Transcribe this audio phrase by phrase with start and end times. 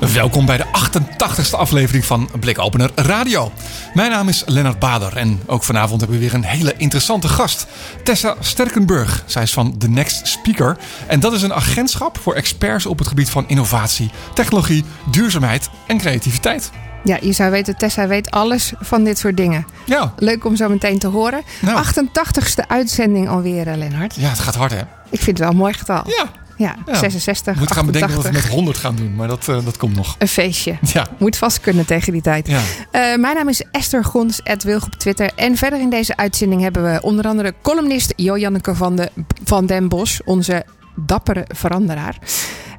[0.00, 3.52] Welkom bij de 88ste aflevering van Blikopener Radio.
[3.94, 7.66] Mijn naam is Lennart Bader en ook vanavond hebben we weer een hele interessante gast.
[8.04, 9.22] Tessa Sterkenburg.
[9.26, 10.76] Zij is van The Next Speaker.
[11.06, 15.98] En dat is een agentschap voor experts op het gebied van innovatie, technologie, duurzaamheid en
[15.98, 16.70] creativiteit.
[17.04, 19.66] Ja, je zou weten, Tessa weet alles van dit soort dingen.
[19.84, 21.42] Ja, Leuk om zo meteen te horen.
[21.60, 21.84] Nou.
[21.84, 24.14] 88ste uitzending alweer, eh, Lennart.
[24.14, 24.80] ja het gaat hard hè?
[25.10, 26.02] Ik vind het wel een mooi getal.
[26.06, 26.26] Ja,
[26.58, 26.94] Ja, Ja.
[26.94, 28.42] 66, we moeten gaan bedenken wat we 88.
[28.50, 30.14] met 100 gaan doen, maar dat, eh, dat komt nog.
[30.18, 30.78] Een feestje.
[30.92, 32.46] Ja, Moet vast kunnen tegen die tijd.
[32.48, 32.60] ja.
[32.90, 35.30] Eh, mijn naam is Esther Gons, Wilg op Twitter.
[35.36, 39.10] En verder in deze uitzending hebben we onder andere columnist Jo-Janneke van, de,
[39.44, 40.64] van den Bos, onze
[40.96, 42.16] dappere veranderaar.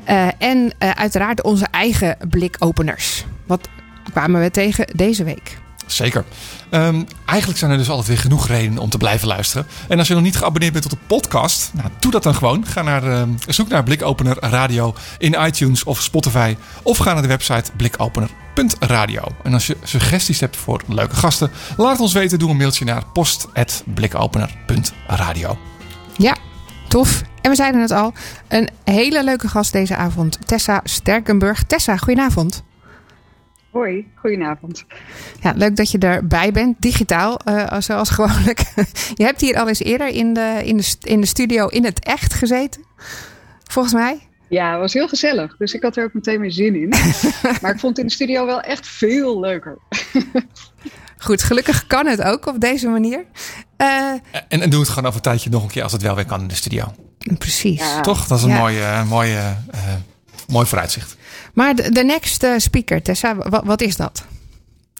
[0.03, 3.25] Eh, en uiteraard onze eigen blikopeners.
[3.47, 3.67] Wat
[4.13, 5.57] kwamen we tegen deze week?
[5.85, 6.23] Zeker.
[6.69, 9.67] Ehm, eigenlijk zijn er dus altijd weer genoeg redenen om te blijven luisteren.
[9.87, 12.65] En als je nog niet geabonneerd bent op de podcast, nou, doe dat dan gewoon.
[12.65, 16.55] Ga naar, ehm, zoek naar Blikopener Radio in iTunes of Spotify.
[16.83, 19.21] Of ga naar de website blikopener.radio.
[19.43, 22.39] En als je suggesties hebt voor leuke gasten, laat ons weten.
[22.39, 25.57] Doe een mailtje naar post.blikopener.radio.
[26.17, 26.35] Ja,
[26.87, 27.21] tof.
[27.41, 28.13] En we zeiden het al,
[28.47, 30.37] een hele leuke gast deze avond.
[30.45, 31.63] Tessa Sterkenburg.
[31.63, 32.63] Tessa, goedenavond.
[33.79, 34.85] Hoi, goedenavond.
[35.41, 38.59] Ja, leuk dat je erbij bent, digitaal, eh, zoals gewoonlijk.
[39.15, 41.99] Je hebt hier al eens eerder in de, in, de, in de studio in het
[41.99, 42.81] echt gezeten,
[43.63, 44.19] volgens mij.
[44.49, 46.89] Ja, het was heel gezellig, dus ik had er ook meteen weer zin in.
[47.61, 49.77] maar ik vond het in de studio wel echt veel leuker.
[51.17, 53.25] Goed, gelukkig kan het ook op deze manier.
[53.77, 53.87] Eh,
[54.47, 56.25] En, en doe het gewoon over een tijdje nog een keer als het wel weer
[56.25, 56.93] kan in de studio.
[57.37, 57.79] precies.
[57.79, 58.01] Ja.
[58.01, 58.27] Toch?
[58.27, 58.57] Dat is een Ja.
[58.59, 59.79] mooie, mooie, eh,
[60.47, 61.17] mooi vooruitzicht.
[61.59, 64.25] Maar de, de next eh, speaker, Tessa, wat, wat is dat?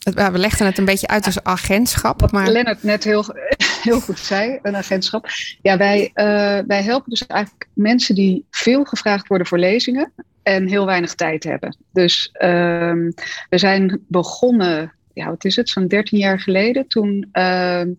[0.04, 3.26] We legden het een beetje uit als agentschap, Wat maar Lennart net heel,
[3.84, 5.28] heel goed zei, een agentschap.
[5.62, 6.26] Ja, wij, eh,
[6.68, 10.12] wij helpen dus eigenlijk mensen die veel gevraagd worden voor lezingen
[10.44, 11.78] en heel weinig tijd hebben.
[11.94, 13.12] Dus ehm,
[13.50, 17.90] we zijn begonnen, ja, wat is het, zo'n 13 jaar geleden, toen ehm,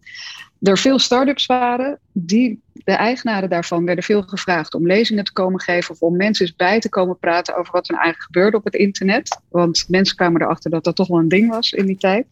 [0.62, 1.98] er veel start-ups waren.
[2.12, 6.46] Die, de eigenaren daarvan werden veel gevraagd om lezingen te komen geven of om mensen
[6.46, 9.40] eens bij te komen praten over wat er eigenlijk gebeurde op het internet.
[9.48, 12.26] Want mensen kwamen erachter dat dat toch wel een ding was in die tijd.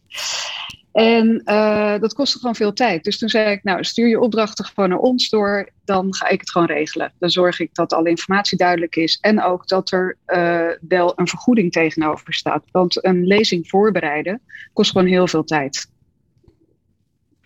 [0.91, 3.03] En eh, dat kostte gewoon veel tijd.
[3.03, 6.39] Dus toen zei ik, nou stuur je opdrachten gewoon naar ons door, dan ga ik
[6.39, 7.13] het gewoon regelen.
[7.19, 11.27] Dan zorg ik dat alle informatie duidelijk is en ook dat er eh, wel een
[11.27, 12.63] vergoeding tegenover staat.
[12.71, 14.41] Want een lezing voorbereiden
[14.73, 15.87] kost gewoon heel veel tijd.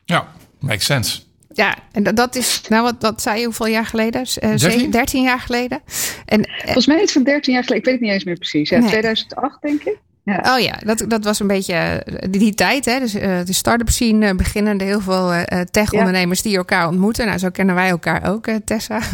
[0.06, 0.28] Ja,
[0.60, 1.32] makes sense.
[1.54, 4.22] Ja, en dat- dat is, nou wat, wat zei je, hoeveel jaar geleden?
[4.22, 4.60] Eh, 13?
[4.60, 5.82] zeven- 13 jaar geleden.
[6.26, 8.38] En, eh, Volgens mij iets van 13 jaar geleden, ik weet het niet eens meer
[8.38, 8.70] precies.
[8.70, 8.88] Ja, Nee.
[8.90, 9.98] 2008 denk ik.
[10.26, 10.54] Ja.
[10.56, 12.86] Oh ja, dat, dat was een beetje eh, die, die tijd.
[12.86, 13.00] Hè?
[13.00, 14.78] Dus, eh, de start-up scene beginnen.
[14.80, 15.32] Er heel veel
[15.72, 17.26] tech-ondernemers die elkaar ontmoeten.
[17.26, 19.00] Nou, zo kennen wij elkaar ook, Tessa.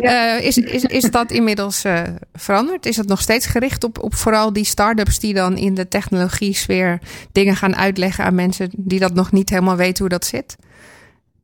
[0.00, 0.36] Ja.
[0.38, 2.02] Eh, is, is, is dat inmiddels eh,
[2.34, 2.86] veranderd?
[2.86, 6.98] Is het nog steeds gericht op, op vooral die start-ups die dan in de technologie-sfeer
[7.32, 10.56] dingen gaan uitleggen aan mensen die dat nog niet helemaal weten hoe dat zit?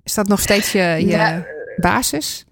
[0.07, 1.47] Is dat nog steeds je, je Ja.
[1.77, 2.47] basis?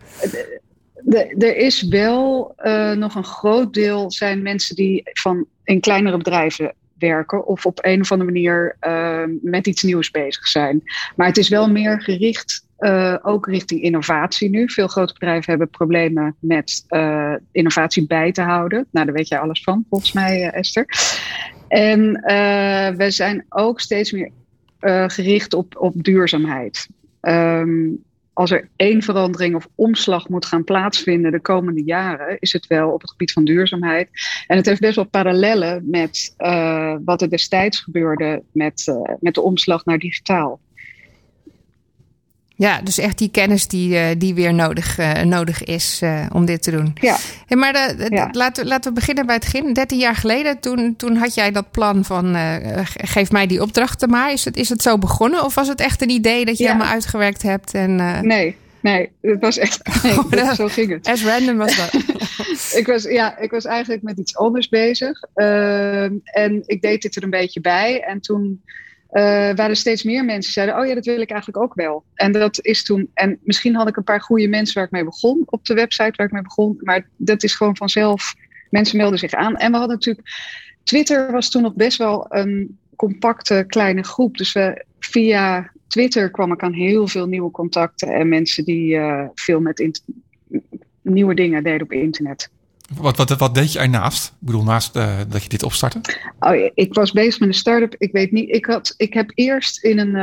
[1.39, 6.75] Er is wel eh, nog een groot deel zijn mensen die van in kleinere bedrijven
[6.99, 10.83] werken of op een of andere manier eh, met iets nieuws bezig zijn.
[11.17, 14.69] Maar het is wel meer gericht eh, ook richting innovatie nu.
[14.69, 16.85] Veel grote bedrijven hebben problemen met
[17.53, 18.87] innovatie bij te houden.
[18.91, 20.87] Nou, daar weet jij alles van, volgens mij, Esther.
[21.69, 22.13] En
[22.97, 24.31] we zijn ook steeds meer
[25.07, 26.89] gericht op, op duurzaamheid.
[27.25, 27.91] Ehm,
[28.33, 32.91] als er één verandering of omslag moet gaan plaatsvinden de komende jaren, is het wel
[32.91, 34.09] op het gebied van duurzaamheid.
[34.47, 39.35] En het heeft best wel parallellen met eh, wat er destijds gebeurde met, eh, met
[39.35, 40.61] de omslag naar digitaal.
[42.57, 46.45] Ja, dus echt die kennis die, eh, die weer nodig, eh, nodig is eh, om
[46.45, 46.93] dit te doen.
[47.01, 47.17] Ja.
[47.47, 48.29] Hey, maar de, de- Ja.
[48.33, 49.73] laten, we- laten we beginnen bij het begin.
[49.73, 54.11] 13 jaar geleden, toen, toen had jij dat plan van ge- geef mij die opdrachten
[54.11, 54.33] maar.
[54.33, 56.73] Is het, is het zo begonnen of was het echt een idee dat je Ja.
[56.73, 57.75] helemaal uitgewerkt hebt?
[57.75, 57.95] En,
[58.27, 59.81] Nee, nee, het was echt.
[60.03, 61.09] Nee, Oh, dat- zo ging het.
[61.09, 61.93] As random was dat.
[62.81, 65.23] ik, was, ja, ik was eigenlijk met iets anders bezig.
[65.35, 68.01] Ehm, en ik deed dit er een beetje bij.
[68.07, 68.63] En toen
[69.15, 72.05] eh, waren er steeds meer mensen zeiden: Oh ja, dat wil ik eigenlijk ook wel.
[72.15, 73.11] En dat is toen.
[73.15, 76.13] En misschien had ik een paar goede mensen waar ik mee begon op de website
[76.17, 76.77] waar ik mee begon.
[76.81, 78.35] Maar dat is gewoon vanzelf.
[78.71, 79.57] Mensen melden zich aan.
[79.57, 80.29] En we hadden natuurlijk
[80.83, 84.37] Twitter was toen nog best wel een compacte kleine groep.
[84.37, 89.25] Dus we, via Twitter kwam ik aan heel veel nieuwe contacten en mensen die uh,
[89.35, 90.01] veel met
[91.03, 92.51] nieuwe dingen deden op internet.
[92.97, 94.27] Wat, wat, wat deed je ernaast?
[94.27, 96.01] Ik bedoel, naast uh, dat je dit opstartte?
[96.41, 97.95] Oh, ik was bezig met een start-up.
[97.99, 98.51] Ik weet niet.
[98.51, 100.15] Ik, had, ik heb eerst in een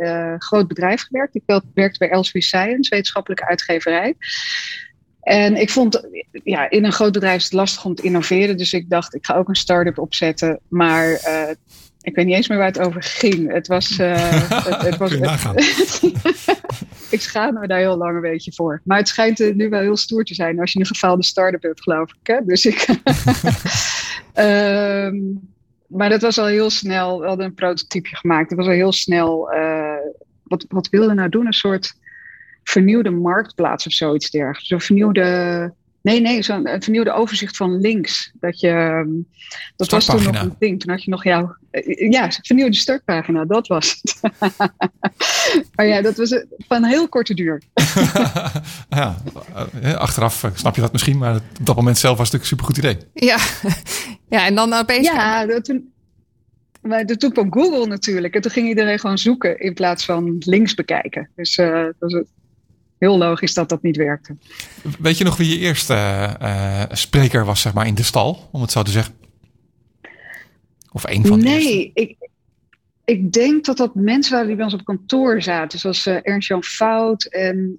[0.00, 1.34] uh, groot bedrijf gewerkt.
[1.34, 1.42] Ik
[1.74, 4.14] werkte bij Elsevier Science, wetenschappelijke uitgeverij.
[5.20, 6.08] En ik vond,
[6.44, 8.56] ja, in een groot bedrijf is het lastig om te innoveren.
[8.56, 10.60] Dus ik dacht, ik ga ook een start-up opzetten.
[10.68, 11.10] Maar
[12.00, 13.52] ik weet niet eens meer waar het over ging.
[13.52, 13.88] Het was.
[13.98, 15.12] Het, het, was
[17.10, 18.80] ik schaam me daar heel lang een beetje voor.
[18.84, 21.82] Maar het schijnt nu wel heel stoer te zijn als je een gefaalde start-up hebt,
[21.82, 22.26] geloof ik.
[22.26, 22.44] Hè?
[22.44, 22.86] Dus ik.
[24.34, 25.40] um,
[25.98, 27.20] maar dat was al heel snel.
[27.20, 28.50] We hadden een prototype gemaakt.
[28.50, 29.54] Het was al heel snel.
[29.54, 29.94] Uh,
[30.42, 31.46] wat, wat wilden we nou doen?
[31.46, 31.94] Een soort
[32.64, 34.68] vernieuwde marktplaats of zoiets dergelijks.
[34.68, 35.74] Zo'n vernieuwde.
[36.02, 38.32] Nee, nee, zo'n vernieuwde overzicht van links.
[38.40, 38.68] Dat je.
[38.68, 39.08] Ehm,
[39.76, 40.80] dat was toen nog een ding.
[40.80, 41.56] Toen had je nog jouw.
[41.70, 44.20] Eh, ja, vernieuwde startpagina, dat was het.
[45.74, 47.62] maar ja, dat was van heel korte duur.
[48.88, 49.22] ja,
[49.82, 52.72] eh, achteraf eh, snap je dat misschien, maar op dat moment zelf was het natuurlijk
[52.72, 53.28] een supergoed idee.
[53.28, 53.38] Ja,
[54.36, 55.06] ja en dan opeens.
[55.06, 55.92] Ja, dat, toen,
[56.82, 58.34] maar toen kwam Google natuurlijk.
[58.34, 61.28] En toen ging iedereen gewoon zoeken in plaats van links bekijken.
[61.36, 62.22] Dus uh, dat was
[62.98, 64.36] heel logisch dat dat niet werkte.
[64.98, 65.94] Weet je nog wie je eerste
[66.42, 69.14] uh, spreker was, zeg maar, in de stal, om het zo te zeggen?
[70.92, 72.16] Of een van de Nee, ik,
[73.04, 75.78] ik denk dat dat mensen waren die bij ons op kantoor zaten.
[75.78, 77.78] Zoals uh, Ernst-Jan Fout en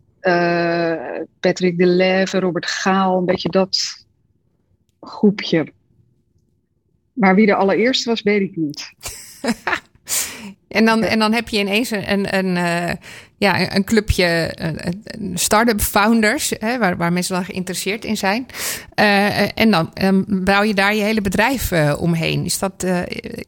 [1.39, 3.17] Patrick de Leve, Robert Gaal.
[3.17, 4.05] Een beetje dat
[5.01, 5.67] groepje.
[7.13, 8.93] Maar wie de allereerste was, weet ik niet.
[10.71, 12.91] En dan, en dan heb je ineens een, een, een, uh,
[13.41, 14.55] ja, een clubje
[15.33, 18.45] start-up founders, hè, waar, waar mensen dan geïnteresseerd in zijn.
[18.99, 19.91] Uh, en dan
[20.27, 22.45] bouw je daar je hele bedrijf uh, omheen.
[22.45, 22.85] Is dat,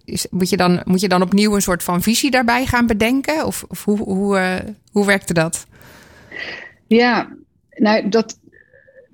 [0.05, 3.45] is, moet, je dan, moet je dan opnieuw een soort van visie daarbij gaan bedenken?
[3.45, 5.65] Of, of hoe, hoe, hoe werkte dat?
[6.87, 7.27] Ja,
[7.69, 8.37] nou, dat,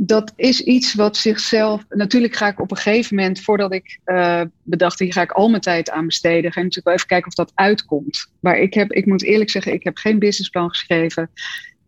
[0.01, 1.85] dat is iets wat zichzelf.
[1.89, 5.49] Natuurlijk ga ik op een gegeven moment, voordat ik uh, bedacht, hier ga ik al
[5.49, 6.51] mijn tijd aan besteden.
[6.51, 8.31] Ga ik natuurlijk wel even kijken of dat uitkomt.
[8.39, 11.29] Maar ik heb, ik moet eerlijk zeggen, ik heb geen businessplan geschreven.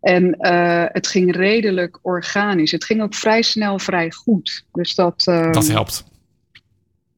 [0.02, 2.72] En uh, het ging redelijk organisch.
[2.72, 4.66] Het ging ook vrij snel, vrij goed.
[4.72, 5.26] Dus dat.
[5.30, 6.04] Uh, dat helpt.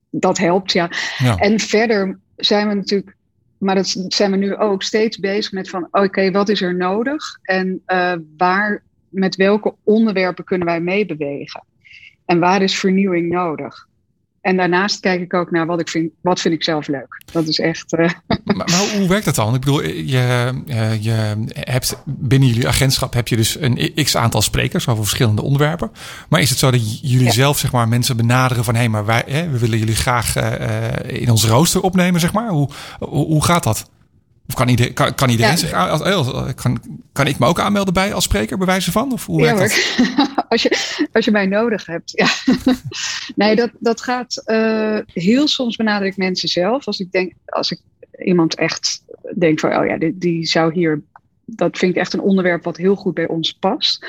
[0.10, 0.92] Dat helpt, ja.
[1.18, 1.38] ja.
[1.38, 3.16] En verder zijn we natuurlijk
[3.58, 6.76] maar dat zijn we nu ook steeds bezig met van oké, okay, wat is er
[6.76, 11.64] nodig en uh, waar met welke onderwerpen kunnen wij meebewegen?
[12.26, 13.88] En waar is vernieuwing nodig?
[14.44, 17.22] En daarnaast kijk ik ook naar wat ik vind, wat vind ik zelf leuk.
[17.32, 17.94] Dat is echt.
[17.94, 18.10] Uh...
[18.28, 19.54] Maar, maar, hoe werkt dat dan?
[19.54, 20.62] Ik bedoel, je,
[21.00, 25.92] je hebt binnen jullie agentschap heb je dus een x aantal sprekers over verschillende onderwerpen.
[26.30, 27.32] Maar is het zo dat jullie ja.
[27.32, 30.38] zelf zeg maar mensen benaderen van hé, hey, maar wij hè, we willen jullie graag
[30.38, 32.50] uh, in ons rooster opnemen, zeg maar?
[32.50, 32.70] Hoe,
[33.00, 33.90] hoe, hoe gaat dat?
[34.48, 35.58] Of kan iedereen, kan, kan iedereen ja.
[35.58, 36.82] zich als, kan,
[37.12, 39.12] kan ik me ook aanmelden bij als spreker, bij wijze van?
[39.12, 40.46] Of hoe ja, werkt dat?
[40.50, 42.12] als, je, als je mij nodig hebt.
[42.16, 42.28] Ja.
[43.46, 46.88] nee, dat, dat gaat uh, heel soms benader ik mensen zelf.
[46.88, 47.80] Als ik denk, als ik
[48.26, 49.04] iemand echt
[49.36, 51.02] denk van, oh ja, die, die zou hier.
[51.46, 54.06] Dat vind ik echt een onderwerp wat heel goed bij ons past.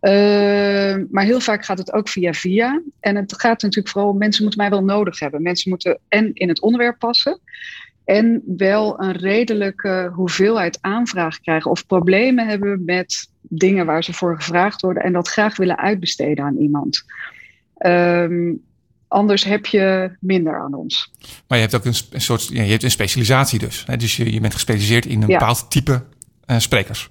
[0.00, 2.82] Uh, maar heel vaak gaat het ook via via.
[3.00, 5.42] En het gaat natuurlijk vooral, mensen moeten mij wel nodig hebben.
[5.42, 7.40] Mensen moeten en in het onderwerp passen.
[8.06, 14.36] En wel een redelijke hoeveelheid aanvragen krijgen of problemen hebben met dingen waar ze voor
[14.36, 17.04] gevraagd worden en dat graag willen uitbesteden aan iemand.
[17.78, 18.62] Um,
[19.08, 21.12] anders heb je minder aan ons.
[21.48, 23.84] Maar je hebt ook een, een soort ja, je hebt een specialisatie dus.
[23.86, 23.96] Hè?
[23.96, 25.38] Dus je, je bent gespecialiseerd in een ja.
[25.38, 26.04] bepaald type
[26.46, 27.10] uh, sprekers.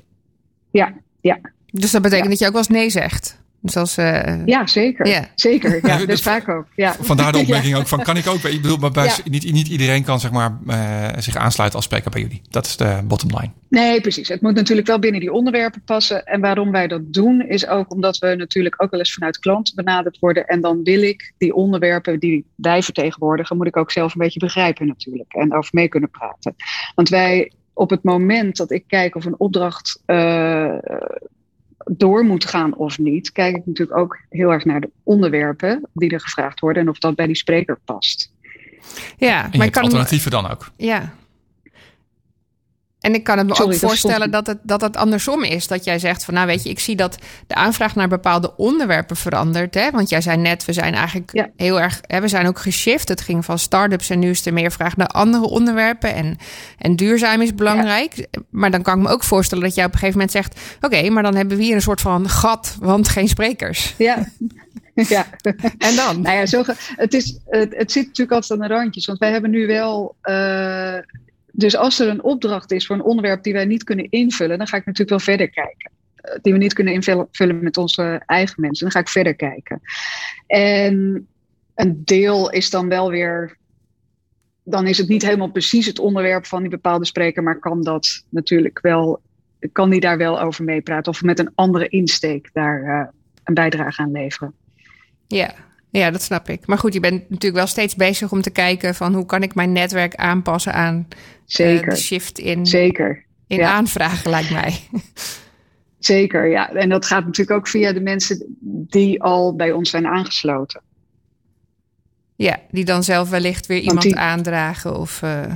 [0.71, 1.39] Ja, ja.
[1.65, 2.29] Dus dat betekent ja.
[2.29, 3.43] dat je ook wel eens nee zegt.
[3.65, 5.07] Zoals, uh, ja, zeker.
[5.07, 5.23] Yeah.
[5.35, 5.73] Zeker.
[5.85, 6.65] Ja, dus vaak ook.
[6.75, 6.95] Ja.
[6.99, 8.43] Vandaar de opmerking ook van kan ik ook.
[8.43, 9.15] Ik bedoel, maar bij, ja.
[9.23, 12.41] niet, niet iedereen kan zeg maar, uh, zich aansluiten als spreker bij jullie.
[12.49, 13.51] Dat is de bottom line.
[13.69, 14.27] Nee, precies.
[14.27, 16.25] Het moet natuurlijk wel binnen die onderwerpen passen.
[16.25, 19.75] En waarom wij dat doen, is ook omdat we natuurlijk ook wel eens vanuit klanten
[19.75, 20.45] benaderd worden.
[20.45, 24.39] En dan wil ik die onderwerpen die wij vertegenwoordigen, moet ik ook zelf een beetje
[24.39, 25.33] begrijpen natuurlijk.
[25.33, 26.55] En over mee kunnen praten.
[26.95, 30.77] Want wij op het moment dat ik kijk of een opdracht uh,
[31.91, 36.09] door moet gaan of niet, kijk ik natuurlijk ook heel erg naar de onderwerpen die
[36.09, 38.33] er gevraagd worden en of dat bij die spreker past.
[39.17, 40.71] Ja, maar kan alternatieven dan ook.
[40.77, 41.13] Ja,
[43.05, 45.67] en ik kan het me Sorry, ook voorstellen dat het, dat het andersom is.
[45.67, 49.15] Dat jij zegt van nou weet je, ik zie dat de aanvraag naar bepaalde onderwerpen
[49.15, 49.73] verandert.
[49.73, 49.91] Hè?
[49.91, 51.49] Want jij zei net, we zijn eigenlijk ja.
[51.55, 53.09] heel erg, hè, we zijn ook geshift.
[53.09, 56.13] Het ging van start-ups en nu is er meer vraag naar andere onderwerpen.
[56.13, 56.37] En,
[56.77, 58.15] en duurzaam is belangrijk.
[58.15, 58.25] Ja.
[58.49, 60.85] Maar dan kan ik me ook voorstellen dat jij op een gegeven moment zegt: Oké,
[60.85, 63.93] okay, maar dan hebben we hier een soort van gat, want geen sprekers.
[63.97, 64.27] Ja.
[64.93, 65.25] ja.
[65.77, 66.21] En dan?
[66.21, 66.63] Nou ja, zo,
[66.95, 69.05] het, is, het, het zit natuurlijk altijd aan de randjes.
[69.05, 70.15] Want wij hebben nu wel.
[70.23, 70.97] Uh,
[71.55, 74.67] dus als er een opdracht is voor een onderwerp die wij niet kunnen invullen, dan
[74.67, 75.91] ga ik natuurlijk wel verder kijken.
[76.23, 78.83] Uh, die we niet kunnen invullen met onze eigen mensen.
[78.83, 79.81] Dan ga ik verder kijken.
[80.47, 81.27] En
[81.75, 83.57] een deel is dan wel weer.
[84.63, 88.23] Dan is het niet helemaal precies het onderwerp van die bepaalde spreker, maar kan dat
[88.29, 89.21] natuurlijk wel.
[89.71, 93.07] Kan die daar wel over meepraten of met een andere insteek daar uh,
[93.43, 94.53] een bijdrage aan leveren.
[95.27, 95.53] Ja.
[95.99, 96.67] Ja, dat snap ik.
[96.67, 99.55] Maar goed, je bent natuurlijk wel steeds bezig om te kijken van hoe kan ik
[99.55, 101.07] mijn netwerk aanpassen aan
[101.45, 101.83] Zeker.
[101.83, 103.25] Uh, de shift in, Zeker.
[103.47, 103.71] in ja.
[103.71, 104.79] aanvragen, lijkt mij.
[105.99, 106.73] Zeker, ja.
[106.73, 110.81] En dat gaat natuurlijk ook via de mensen die al bij ons zijn aangesloten.
[112.35, 114.15] Ja, die dan zelf wellicht weer iemand die...
[114.15, 115.21] aandragen of...
[115.21, 115.55] Uh...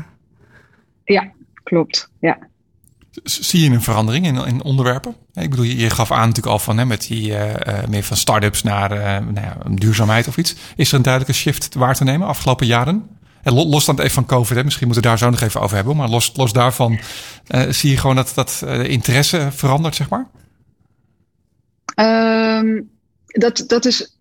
[1.03, 1.31] Ja,
[1.63, 2.09] klopt.
[2.19, 2.48] Ja.
[3.23, 5.15] Zie je een verandering in, in onderwerpen?
[5.33, 7.53] Ik bedoel, je, gaf aan natuurlijk al van hè, met die uh, uh,
[7.89, 10.55] meer van start-ups naar uh, nou ja, duurzaamheid of iets.
[10.75, 13.17] Is er een duidelijke shift waar te nemen afgelopen jaren?
[13.43, 15.75] En los dan even van COVID, hè, misschien moeten we daar zo nog even over
[15.75, 15.95] hebben.
[15.95, 16.99] Maar los, los daarvan
[17.69, 20.27] zie je gewoon dat, dat interesse verandert, zeg maar?
[21.95, 22.89] Um,
[23.25, 24.18] dat, dat is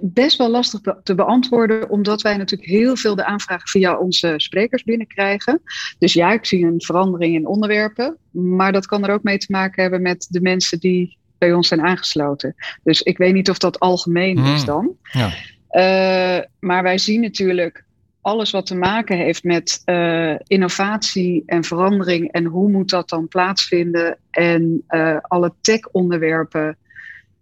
[0.00, 4.84] best wel lastig te beantwoorden, omdat wij natuurlijk heel veel de aanvragen via onze sprekers
[4.84, 5.62] binnenkrijgen.
[5.98, 9.52] Dus ja, ik zie een verandering in onderwerpen, maar dat kan er ook mee te
[9.52, 12.54] maken hebben met de mensen die bij ons zijn aangesloten.
[12.82, 14.54] Dus ik weet niet of dat algemeen hmm.
[14.54, 14.96] is dan.
[15.02, 15.32] Ja.
[15.70, 17.84] Uh, maar wij zien natuurlijk
[18.20, 23.28] alles wat te maken heeft met uh, innovatie en verandering en hoe moet dat dan
[23.28, 26.76] plaatsvinden en uh, alle tech-onderwerpen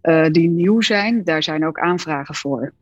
[0.03, 2.73] uh, die nieuw zijn, daar zijn ook aanvragen voor.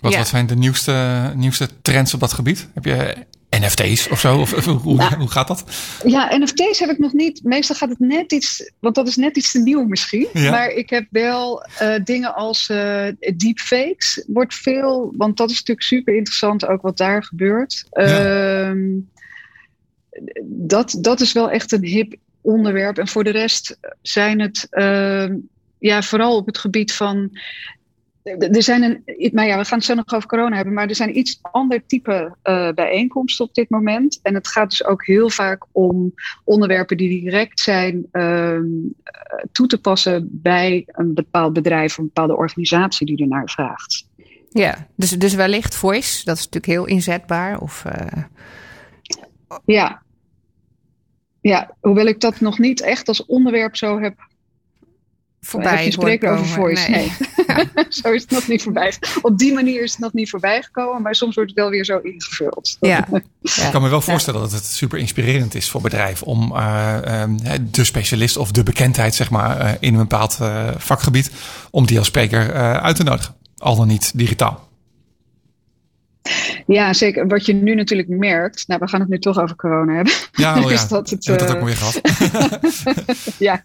[0.00, 0.18] Wat, ja.
[0.18, 2.68] wat zijn de nieuwste, nieuwste trends op dat gebied?
[2.74, 3.26] Heb je
[3.58, 4.38] NFT's of zo?
[4.38, 5.64] Of, of hoe, nou, hoe gaat dat?
[6.04, 7.44] Ja, NFT's heb ik nog niet.
[7.44, 10.28] Meestal gaat het net iets, want dat is net iets te nieuw misschien.
[10.32, 10.50] Ja.
[10.50, 14.24] Maar ik heb wel uh, dingen als uh, deepfakes.
[14.26, 17.84] Wordt veel, want dat is natuurlijk super interessant ook wat daar gebeurt.
[17.90, 18.72] Ja.
[18.72, 18.98] Uh,
[20.44, 22.98] dat, dat is wel echt een hip onderwerp.
[22.98, 25.28] En voor de rest zijn het uh,
[25.82, 27.30] ja, vooral op het gebied van.
[28.22, 30.94] Er zijn een, maar ja, we gaan het zo nog over corona hebben, maar er
[30.94, 34.18] zijn iets ander type uh, bijeenkomsten op dit moment.
[34.22, 38.58] En het gaat dus ook heel vaak om onderwerpen die direct zijn uh,
[39.52, 44.06] toe te passen bij een bepaald bedrijf of een bepaalde organisatie die ernaar vraagt.
[44.48, 47.60] Ja, dus, dus wellicht voice, dat is natuurlijk heel inzetbaar.
[47.60, 48.22] Of, uh...
[49.64, 50.02] Ja.
[51.40, 54.30] ja, hoewel ik dat nog niet echt als onderwerp zo heb
[55.46, 55.84] voorbij.
[55.84, 56.90] Je spreekt over voice.
[56.90, 57.12] Nee.
[57.46, 57.86] nee.
[58.02, 58.92] zo is het nog niet voorbij.
[59.22, 61.84] Op die manier is het nog niet voorbij gekomen, maar soms wordt het wel weer
[61.84, 62.76] zo ingevuld.
[62.80, 63.06] Ja.
[63.10, 63.22] ja.
[63.66, 67.36] Ik kan me wel voorstellen dat het super inspirerend is voor bedrijven om uh, um,
[67.70, 71.30] de specialist of de bekendheid, zeg maar, uh, in een bepaald uh, vakgebied,
[71.70, 73.34] om die als spreker uit te nodigen.
[73.56, 74.70] Al dan niet digitaal.
[76.66, 77.26] Ja, zeker.
[77.26, 78.64] Wat je nu natuurlijk merkt.
[78.66, 80.12] Nou, we gaan het nu toch over corona hebben.
[80.32, 80.70] Ja, oh ja.
[80.70, 82.00] is dat het, dat ook weer gehad.
[83.38, 83.64] ja.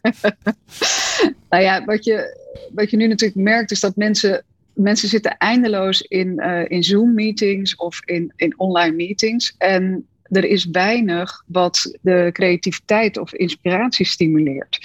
[1.49, 2.37] nou ja, wat je,
[2.73, 4.43] wat je nu natuurlijk merkt is dat mensen,
[4.73, 9.55] mensen zitten eindeloos in, uh, in Zoom-meetings of in, in online meetings.
[9.57, 14.79] En er is weinig wat de creativiteit of inspiratie stimuleert.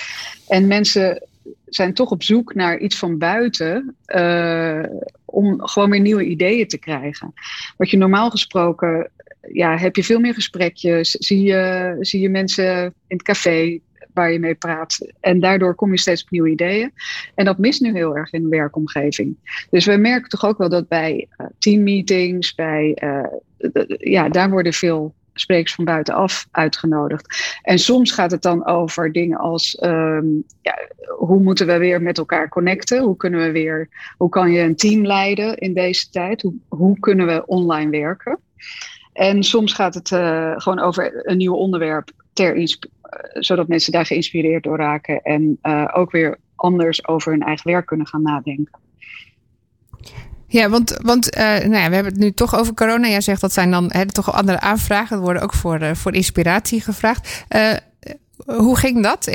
[0.49, 1.23] En mensen
[1.67, 4.85] zijn toch op zoek naar iets van buiten uh,
[5.25, 7.33] om gewoon weer nieuwe ideeën te krijgen.
[7.77, 9.11] Wat je normaal gesproken,
[9.53, 13.81] ja, heb je veel meer gesprekjes, zie je, zie je mensen in het café
[14.15, 15.13] waar je mee praat.
[15.21, 16.93] En daardoor kom je steeds op nieuwe ideeën.
[17.35, 19.37] En dat mist nu heel erg in de werkomgeving.
[19.71, 23.27] Dus we merken toch ook wel dat bij uh, teammeetings, bij, uh,
[23.99, 27.59] ja, daar worden veel sprekers van buitenaf uitgenodigd.
[27.63, 30.79] En soms gaat het dan over dingen als um, ja,
[31.19, 33.03] hoe moeten we weer met elkaar connecten?
[33.03, 36.43] Hoe kunnen we weer, hoe kan je een team leiden in deze tijd?
[36.43, 38.39] Hoe, hoe kunnen we online werken?
[39.13, 42.55] En soms gaat het uh, gewoon over een nieuw onderwerp ter
[43.33, 47.87] zodat mensen daar geïnspireerd door raken en uh, ook weer anders over hun eigen werk
[47.87, 48.81] kunnen gaan nadenken.
[50.47, 53.09] Ja, want, want uh, nou ja, we hebben het nu toch over corona.
[53.09, 55.17] Jij zegt dat zijn dan hè, toch andere aanvragen.
[55.17, 57.45] Er worden ook voor, uh, voor inspiratie gevraagd.
[58.45, 59.31] Hoe ging dat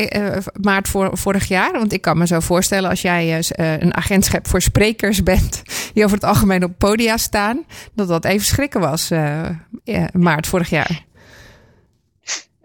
[0.62, 1.72] maart vorig jaar?
[1.72, 5.62] Want ik kan me zo voorstellen als jij een agentschap voor sprekers bent,
[5.94, 9.10] die over het algemeen op podia staan, dat dat even schrikken was
[10.12, 11.06] maart vorig jaar.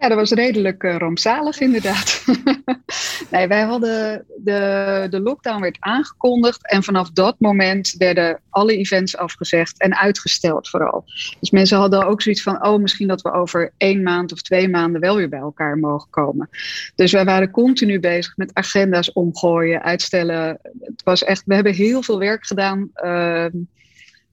[0.03, 2.25] Ja, dat was redelijk uh, rampzalig inderdaad.
[3.31, 9.17] nee, wij hadden de, de lockdown werd aangekondigd en vanaf dat moment werden alle events
[9.17, 11.03] afgezegd en uitgesteld vooral.
[11.39, 14.69] Dus mensen hadden ook zoiets van, oh misschien dat we over één maand of twee
[14.69, 16.49] maanden wel weer bij elkaar mogen komen.
[16.95, 20.59] Dus wij waren continu bezig met agenda's omgooien, uitstellen.
[20.81, 22.89] Het was echt, we hebben heel veel werk gedaan.
[22.95, 23.45] Uh,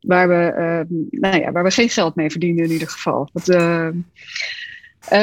[0.00, 3.28] waar we, uh, nou ja, waar we geen geld mee verdienen in ieder geval.
[3.32, 3.48] Dat,
[5.04, 5.18] uh,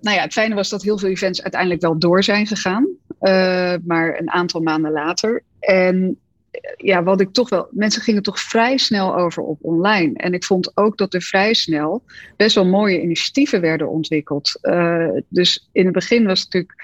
[0.00, 2.86] nou ja, het fijne was dat heel veel events uiteindelijk wel door zijn gegaan.
[3.20, 5.42] Uh, maar een aantal maanden later.
[5.60, 6.18] En
[6.76, 7.68] ja, wat ik toch wel.
[7.70, 10.12] Mensen gingen toch vrij snel over op online.
[10.14, 12.02] En ik vond ook dat er vrij snel
[12.36, 14.58] best wel mooie initiatieven werden ontwikkeld.
[15.28, 16.82] Dus in het begin was het natuurlijk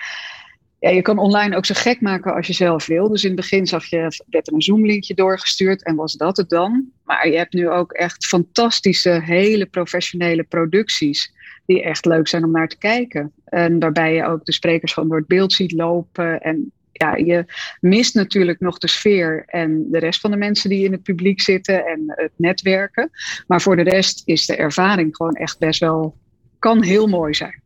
[0.81, 3.09] ja, je kan online ook zo gek maken als je zelf wil.
[3.09, 6.49] Dus in het begin zag je, werd er een Zoom-linkje doorgestuurd en was dat het
[6.49, 6.85] dan.
[7.05, 11.33] Maar je hebt nu ook echt fantastische, hele professionele producties.
[11.69, 13.33] Die echt leuk zijn om naar te kijken.
[13.45, 16.41] En waarbij je ook de sprekers gewoon door het beeld ziet lopen.
[16.41, 17.45] En ja, je
[17.81, 21.41] mist natuurlijk nog de sfeer en de rest van de mensen die in het publiek
[21.41, 23.11] zitten en het netwerken.
[23.47, 26.17] Maar voor de rest is de ervaring gewoon echt best wel,
[26.59, 27.63] kan heel mooi zijn.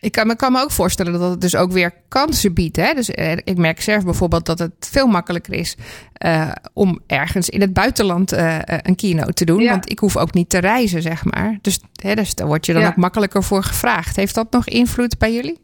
[0.00, 2.76] Ik kan, me, kan me ook voorstellen dat het dus ook weer kansen biedt.
[2.76, 2.94] Hè?
[2.94, 5.76] Dus eh, ik merk zelf bijvoorbeeld dat het veel makkelijker is
[6.24, 9.60] uh, om ergens in het buitenland uh, een keynote te doen.
[9.60, 9.70] Ja.
[9.70, 11.58] Want ik hoef ook niet te reizen, zeg maar.
[11.62, 12.88] Dus, hè, dus daar word je dan ja.
[12.88, 14.16] ook makkelijker voor gevraagd.
[14.16, 15.58] Heeft dat nog invloed bij jullie?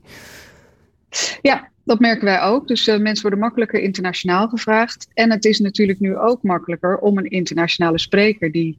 [1.42, 2.68] Ja, dat merken wij ook.
[2.68, 5.08] Dus uh, mensen worden makkelijker internationaal gevraagd.
[5.14, 8.78] En het is natuurlijk nu ook makkelijker om een internationale spreker die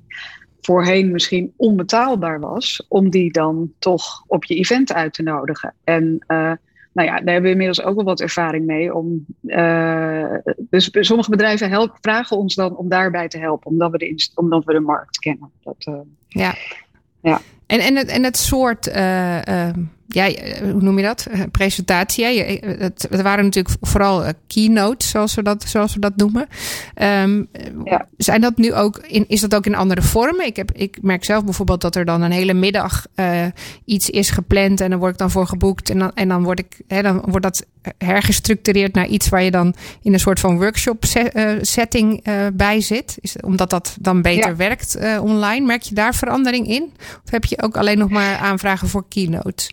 [0.65, 5.73] voorheen misschien onbetaalbaar was, om die dan toch op je event uit te nodigen.
[5.83, 6.51] En uh,
[6.93, 8.95] nou ja, daar hebben we inmiddels ook wel wat ervaring mee.
[8.95, 13.97] Om, uh, dus sommige bedrijven helpen, vragen ons dan om daarbij te helpen, omdat we
[13.97, 15.51] de, omdat we de markt kennen.
[15.63, 15.95] Dat, uh,
[16.27, 16.55] ja.
[17.21, 17.41] ja.
[17.65, 18.91] En, en, het, en het soort
[20.07, 20.31] ja,
[20.61, 21.27] hoe noem je dat?
[21.51, 22.25] Presentatie.
[22.25, 26.47] Het, het waren natuurlijk vooral keynotes, zoals we dat, zoals we dat noemen.
[27.01, 27.47] Um,
[27.83, 28.07] ja.
[28.17, 30.45] Zijn dat nu ook in, is dat ook in andere vormen?
[30.45, 33.45] Ik, heb, ik merk zelf bijvoorbeeld dat er dan een hele middag uh,
[33.85, 35.89] iets is gepland en dan word ik dan voor geboekt.
[35.89, 37.65] En dan, en dan, word ik, hè, dan wordt dat
[37.97, 42.81] hergestructureerd naar iets waar je dan in een soort van workshop uh, setting uh, bij
[42.81, 43.17] zit.
[43.21, 44.55] Is, omdat dat dan beter ja.
[44.55, 45.65] werkt online.
[45.65, 46.93] Merk je daar verandering in?
[47.23, 49.71] Of heb je ook alleen nog maar aanvragen voor keynotes?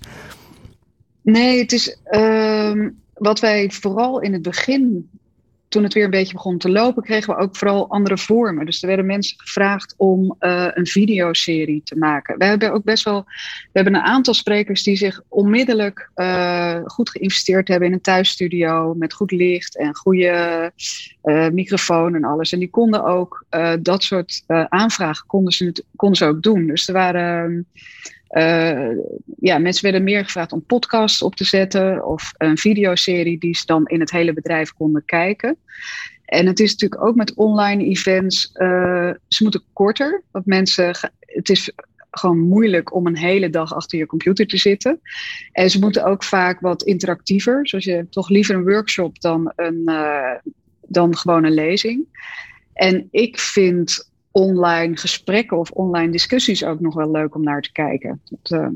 [1.23, 5.11] Nee, het is uh, wat wij vooral in het begin,
[5.73, 8.67] toen het weer een beetje begon te lopen, kregen we ook vooral andere vormen.
[8.67, 12.39] Dus er werden mensen gevraagd om uh, een videoserie te maken.
[12.39, 17.11] We hebben ook best wel, we hebben een aantal sprekers die zich onmiddellijk uh, goed
[17.11, 20.73] geïnvesteerd hebben in een thuisstudio met goed licht en goede
[21.25, 22.53] uh, microfoon en alles.
[22.53, 23.45] En die konden ook
[23.81, 26.67] dat soort aanvragen konden ze, konden ze ook doen.
[26.67, 27.67] Dus er waren
[28.33, 28.97] uh,
[29.41, 33.67] ja, mensen werden meer gevraagd om podcasts op te zetten of een videoserie die ze
[33.67, 35.57] dan in het hele bedrijf konden kijken.
[36.25, 40.23] En het is natuurlijk ook met online events, uh, ze moeten korter.
[40.31, 41.73] Want mensen, het is
[42.11, 45.01] gewoon moeilijk om een hele dag achter je computer te zitten.
[45.53, 47.69] En ze moeten ook vaak wat interactiever.
[47.69, 50.35] Zoals je toch liever een workshop dan, een, uh,
[50.81, 52.07] dan gewoon een lezing.
[52.73, 57.73] En ik vind online gesprekken of online discussies ook nog wel leuk om naar te
[57.73, 58.21] kijken.
[58.29, 58.69] Dat, uh,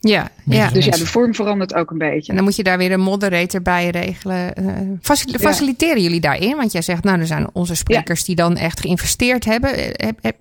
[0.00, 0.70] ja, ja.
[0.70, 2.28] Dus ja, de vorm verandert ook een beetje.
[2.30, 4.52] En dan moet je daar weer een moderator bij regelen.
[4.60, 6.02] Uh, facil faciliteren ja.
[6.02, 6.56] jullie daarin?
[6.56, 8.26] Want jij zegt, nou, er zijn onze sprekers ja.
[8.26, 9.70] die dan echt geïnvesteerd hebben.
[9.92, 10.36] Heb, heb,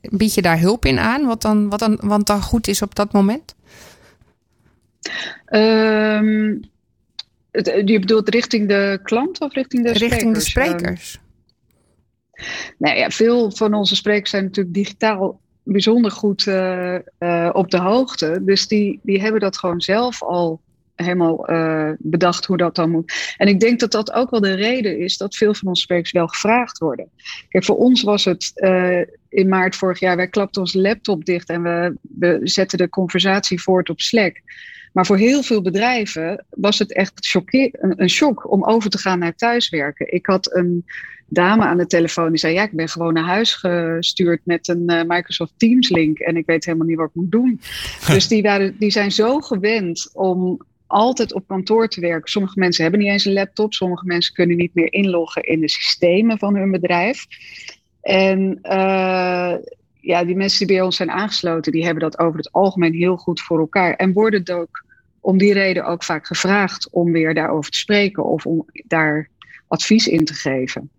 [0.00, 1.26] bied je daar hulp in aan?
[1.26, 3.54] Wat dan, wat dan, wat dan goed is op dat moment?
[5.52, 6.60] Um,
[7.50, 10.12] het, je bedoelt richting de klant of richting de sprekers?
[10.12, 11.18] Richting de sprekers.
[12.78, 17.78] Nou ja, veel van onze sprekers zijn natuurlijk digitaal bijzonder goed uh, uh, op de
[17.78, 18.40] hoogte.
[18.42, 20.60] Dus die, die hebben dat gewoon zelf al
[20.94, 23.34] helemaal uh, bedacht hoe dat dan moet.
[23.36, 26.12] En ik denk dat dat ook wel de reden is dat veel van onze sprekers
[26.12, 27.08] wel gevraagd worden.
[27.48, 28.52] Kijk, voor ons was het
[29.28, 33.62] in maart vorig jaar, wij klapten onze laptop dicht en we, we zetten de conversatie
[33.62, 34.40] voort op Slack.
[34.92, 39.34] Maar voor heel veel bedrijven was het echt een shock om over te gaan naar
[39.34, 40.12] thuiswerken.
[40.12, 40.84] Ik had een
[41.28, 44.84] dame aan de telefoon die zei: Ja, ik ben gewoon naar huis gestuurd met een
[44.86, 47.60] uh, Microsoft Teams link en ik weet helemaal niet wat ik moet doen.
[48.06, 52.30] dus die, waren, die zijn zo gewend om altijd op kantoor te werken.
[52.30, 55.68] Sommige mensen hebben niet eens een laptop, sommige mensen kunnen niet meer inloggen in de
[55.68, 57.26] systemen van hun bedrijf.
[58.00, 59.54] En uh,
[60.00, 63.16] ja, die mensen die bij ons zijn aangesloten, die hebben dat over het algemeen heel
[63.16, 63.94] goed voor elkaar.
[63.94, 64.84] En worden het ook
[65.20, 69.28] om die reden ook vaak gevraagd om weer daarover te spreken of om daar
[69.66, 70.90] advies in te geven.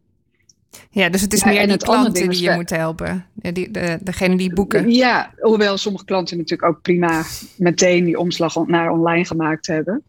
[0.89, 3.25] Ja, dus het is Ja, meer andere klanten die je moet helpen.
[3.41, 4.91] Ja, die, de, degene die boeken.
[4.91, 7.23] Ja, hoewel sommige klanten natuurlijk ook prima
[7.55, 10.03] meteen die omslag naar online gemaakt hebben.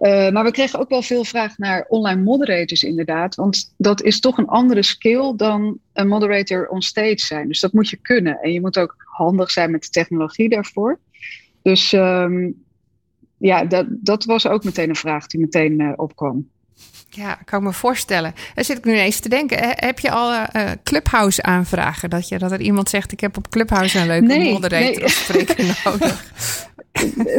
[0.00, 3.34] Eh, maar we kregen ook wel veel vraag naar online moderators inderdaad.
[3.34, 7.48] Want dat is toch een andere skill dan een moderator on stage zijn.
[7.48, 8.38] Dus dat moet je kunnen.
[8.40, 10.98] En je moet ook handig zijn met de technologie daarvoor.
[11.62, 12.50] Dus ehm,
[13.36, 16.48] ja, dat, dat was ook meteen een vraag die meteen eh, opkwam.
[17.12, 18.34] Ja, kan ik me voorstellen.
[18.54, 19.58] Daar zit ik nu eens te denken.
[19.58, 22.10] He- Heb je al eh, Clubhouse aanvragen?
[22.10, 25.04] Dat, je, dat er iemand zegt, ik heb op Clubhouse een leuke Nee, moderator nee.
[25.04, 26.28] of spreker nodig.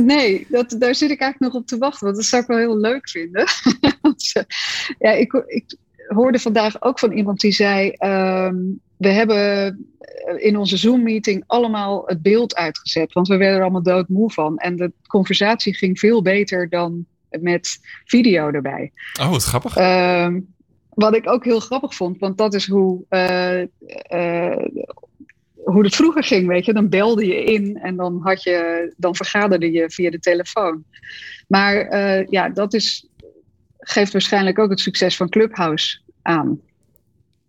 [0.04, 2.06] Nee, dat, daar zit ik eigenlijk nog op te wachten.
[2.06, 3.46] Want dat zou ik wel heel leuk vinden.
[4.34, 4.44] Eh,
[5.00, 5.76] ja, ik, ik
[6.08, 8.56] hoorde vandaag ook van iemand die zei: ehm,
[8.98, 9.86] We hebben
[10.38, 13.14] in onze Zoom-meeting allemaal het beeld uitgezet.
[13.14, 14.58] Want we werden er allemaal doodmoe van.
[14.58, 17.06] En de conversatie ging veel beter dan
[17.40, 18.92] met video erbij.
[19.22, 19.76] Oh, wat grappig.
[19.76, 20.40] Ehm,
[20.90, 24.66] wat ik ook heel grappig vond, want dat is hoe, eh, eh,
[25.56, 26.74] hoe het vroeger ging, weet je.
[26.74, 30.84] Dan belde je in en dan, had je, dan vergaderde je via de telefoon.
[31.48, 33.08] Maar eh, ja, dat is,
[33.80, 36.62] geeft waarschijnlijk ook het succes van Clubhouse aan.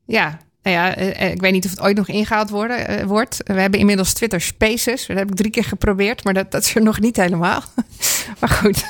[0.05, 3.05] Ja, nou ja, eh, eh, ik weet niet of het ooit nog ingehaald worden, eh,
[3.05, 3.41] wordt.
[3.45, 5.07] We hebben inmiddels Twitter Spaces.
[5.07, 7.63] Dat heb ik drie keer geprobeerd, maar dat, dat is er nog niet helemaal.
[8.41, 8.85] maar goed,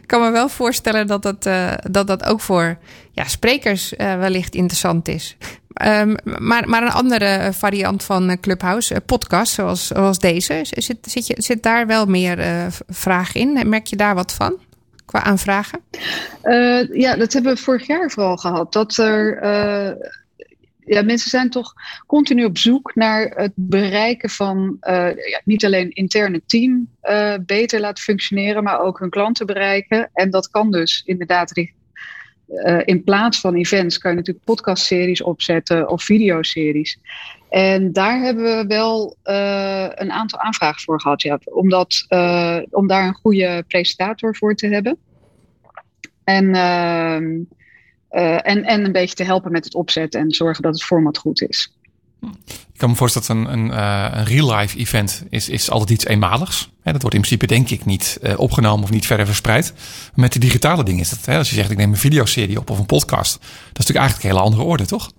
[0.00, 1.42] ik kan me wel voorstellen dat dat,
[1.90, 2.78] dat, dat ook voor
[3.12, 5.36] ja, sprekers wellicht interessant is.
[5.72, 11.34] Ehm, maar, maar een andere variant van Clubhouse, podcast zoals, zoals deze, zit, zit, je,
[11.36, 13.68] zit daar wel meer vraag in?
[13.68, 14.58] Merk je daar wat van
[15.04, 15.80] qua aanvragen?
[16.42, 18.72] Eh, ja, dat hebben we vorig jaar vooral gehad.
[18.72, 19.40] Dat er.
[20.84, 21.72] Ja, mensen zijn toch
[22.06, 27.80] continu op zoek naar het bereiken van eh, ja, niet alleen interne team eh, beter
[27.80, 30.10] laten functioneren, maar ook hun klanten bereiken.
[30.12, 35.88] En dat kan dus inderdaad eh, in plaats van events kan je natuurlijk podcastseries opzetten
[35.88, 36.98] of videoseries.
[37.48, 39.16] En daar hebben we wel
[39.94, 42.06] een aantal aanvragen voor gehad, ja, omdat,
[42.70, 44.98] om daar een goede presentator voor te hebben.
[46.24, 46.54] En,
[48.12, 51.18] eh, en, en een beetje te helpen met het opzetten en zorgen dat het format
[51.18, 51.76] goed is.
[52.46, 56.04] Ik kan me voorstellen dat een, een, eh, een real-life event is, is altijd iets
[56.04, 56.70] eenmaligs.
[56.82, 59.72] Hè, dat wordt in principe denk ik niet eh, opgenomen of niet verder verspreid.
[59.74, 62.58] Maar met de digitale dingen is dat, hè, als je zegt ik neem een videoserie
[62.58, 63.32] op of een podcast.
[63.38, 65.12] Dat is natuurlijk eigenlijk een hele andere orde, toch?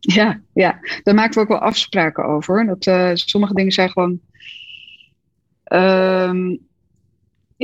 [0.00, 2.66] Ja, ja, daar maken we ook wel afspraken over.
[2.78, 4.20] Dat, sommige dingen zijn gewoon.
[5.64, 6.56] ehm,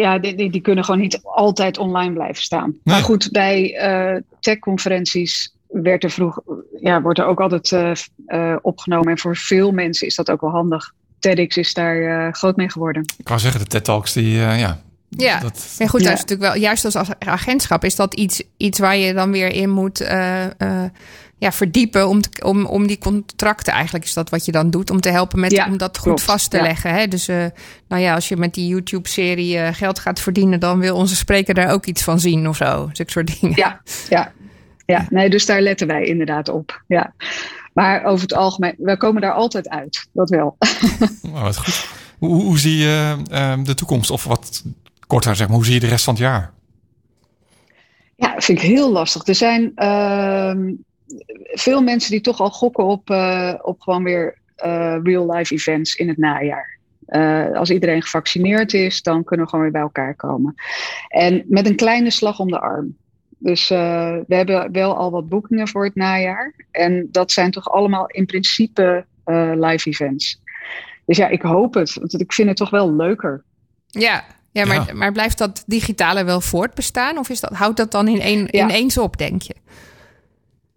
[0.01, 2.69] ja, die, die, die kunnen gewoon niet altijd online blijven staan.
[2.71, 2.95] Nee.
[2.95, 6.39] Maar goed, bij eh techconferenties werd er vroeg,
[6.81, 7.91] ja, wordt er ook altijd eh,
[8.27, 9.11] eh, opgenomen.
[9.11, 10.93] En voor veel mensen is dat ook wel handig.
[11.19, 13.03] TEDx is daar eh, groot mee geworden.
[13.19, 14.81] Ik wou zeggen, de TED Talks, die, eh, ja.
[15.09, 16.13] Ja, Dat, ja goed, Ja.
[16.13, 19.53] is natuurlijk wel, juist als ag- agentschap is dat iets, iets waar je dan weer
[19.53, 20.91] in moet eh, eh,
[21.40, 24.90] ja, verdiepen om, te- om, om die contracten eigenlijk is dat wat je dan doet
[24.90, 26.22] om te helpen met Ja, om dat goed klopt.
[26.22, 26.62] vast te Ja.
[26.62, 26.94] leggen.
[26.94, 27.09] Hè?
[27.09, 27.44] Dus eh,
[27.88, 31.55] nou ja, als je met die YouTube-serie eh, geld gaat verdienen, dan wil onze spreker
[31.55, 32.88] daar ook iets van zien of zo.
[32.92, 33.57] Zulke soort dingen.
[33.57, 34.33] Ja, ja,
[34.87, 35.07] ja.
[35.11, 36.83] Nee, dus daar letten wij inderdaad op.
[36.87, 37.14] Ja.
[37.72, 40.09] Maar over het algemeen, wij komen daar altijd uit.
[40.12, 40.57] Dat wel.
[41.33, 41.87] oh, wat goed.
[42.18, 44.11] Hoe, hoe, zie je eh, de toekomst?
[44.11, 44.64] Of wat
[45.07, 46.53] korter zeg maar, hoe zie je de rest van het jaar?
[48.16, 49.26] Ja, dat vind ik heel lastig.
[49.26, 50.72] Er zijn ehm,
[51.53, 56.09] veel mensen die toch al gokken op, eh, op gewoon weer eh, real-life events in
[56.09, 56.79] het najaar.
[57.07, 60.55] Eh, als iedereen gevaccineerd is, dan kunnen we gewoon weer bij elkaar komen.
[61.09, 62.96] En met een kleine slag om de arm.
[63.38, 66.55] Dus eh, we hebben wel al wat boekingen voor het najaar.
[66.70, 70.40] En dat zijn toch allemaal in principe eh, live events.
[71.07, 71.94] Dus ja, ik hoop het.
[71.94, 73.44] Want ik vind het toch wel leuker.
[73.87, 74.94] Ja, ja, maar, Ja.
[74.94, 77.18] maar blijft dat digitale wel voortbestaan?
[77.18, 78.64] Of is dat, houdt dat dan in één, Ja.
[78.64, 79.55] ineens op, denk je?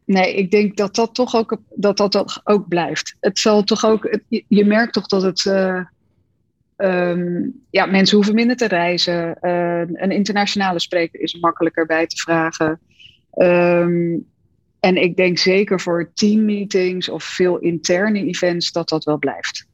[0.06, 3.16] Nee, ik denk dat dat toch ook, dat dat ook blijft.
[3.20, 5.82] Het zal toch ook, je- merkt toch dat het, eh,
[6.76, 9.40] ehm, ja, mensen hoeven minder te reizen.
[9.40, 12.80] Eh, een internationale spreker is makkelijker bij te vragen.
[13.32, 14.18] Ehm,
[14.80, 19.68] en ik denk zeker voor teammeetings of veel interne events dat dat wel blijft.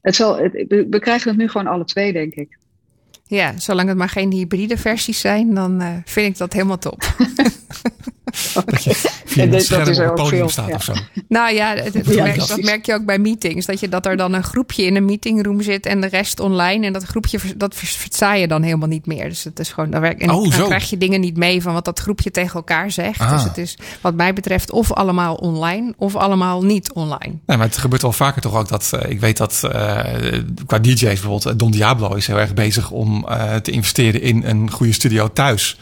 [0.00, 2.58] Het zal, het, we, we krijgen het nu gewoon alle twee, denk ik.
[3.26, 7.02] Ja, zolang het maar geen hybride versies zijn, dan eh, vind ik dat helemaal top.
[8.66, 8.94] Dat je
[9.24, 10.74] via En een dat- scherm dat is op het ook podium veel, staat ja.
[10.74, 10.92] of zo.
[11.28, 13.66] Nou ja, het- het Ja, merk- dat merk je ook bij meetings.
[13.66, 16.86] Dat, je, dat er dan een groepje in een meetingroom zit en de rest online.
[16.86, 19.28] En dat groepje, dat versta je dan helemaal niet meer.
[19.28, 21.72] Dus het is gewoon, dan, werk, en Oh, dan krijg je dingen niet mee van
[21.72, 23.20] wat dat groepje tegen elkaar zegt.
[23.20, 23.32] Ah.
[23.32, 27.34] Dus het is wat mij betreft of allemaal online of allemaal niet online.
[27.46, 28.90] Nee, maar het gebeurt wel vaker toch ook dat...
[28.92, 29.98] eh, ik weet dat eh,
[30.66, 31.46] qua DJ's bijvoorbeeld...
[31.46, 35.32] eh, Don Diablo is heel erg bezig om eh, te investeren in een goede studio
[35.32, 35.78] thuis.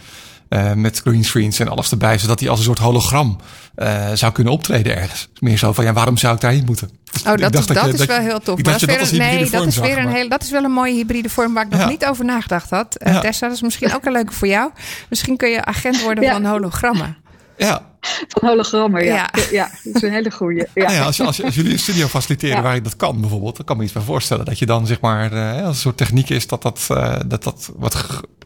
[0.53, 3.37] Eh, met greenscreens en alles erbij, zodat hij als een soort hologram
[3.75, 5.29] eh, zou kunnen optreden ergens.
[5.41, 6.91] Meer zo van, ja, waarom zou ik daarheen moeten?
[7.13, 8.55] Dus Oh, dat, is, dat je- is wel heel tof.
[8.55, 10.95] Maar dat dat weer, nee, dat is weer een heel, dat is wel een mooie
[10.95, 11.89] hybride vorm waar ik nog Ja.
[11.89, 12.95] niet over nagedacht had.
[12.97, 13.21] Eh, Ja.
[13.21, 14.71] Tessa, dat is misschien ook een leuke voor jou.
[15.09, 16.33] Misschien kun je agent worden Ja.
[16.33, 17.17] van hologrammen.
[17.57, 17.91] Ja,
[18.29, 19.15] Van hologrammen, ja.
[19.15, 19.29] Ja.
[19.51, 19.71] ja.
[19.85, 20.59] dat is een hele goeie.
[20.75, 20.83] Ja.
[20.85, 22.63] Nou ja, als, als, jullie een studio faciliteren Ja.
[22.63, 25.01] waar je dat kan bijvoorbeeld, dan kan me iets bij voorstellen dat je dan zeg
[25.01, 28.05] maar, eh, als een soort techniek is dat dat, eh, dat, dat wat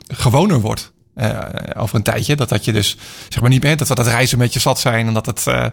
[0.08, 0.92] gewoner wordt.
[1.16, 1.38] Eh,
[1.76, 2.36] over een tijdje.
[2.36, 2.96] Dat dat je dus
[3.28, 5.46] zeg maar niet meer, dat we dat reizen met je zat zijn en dat het
[5.46, 5.66] eh,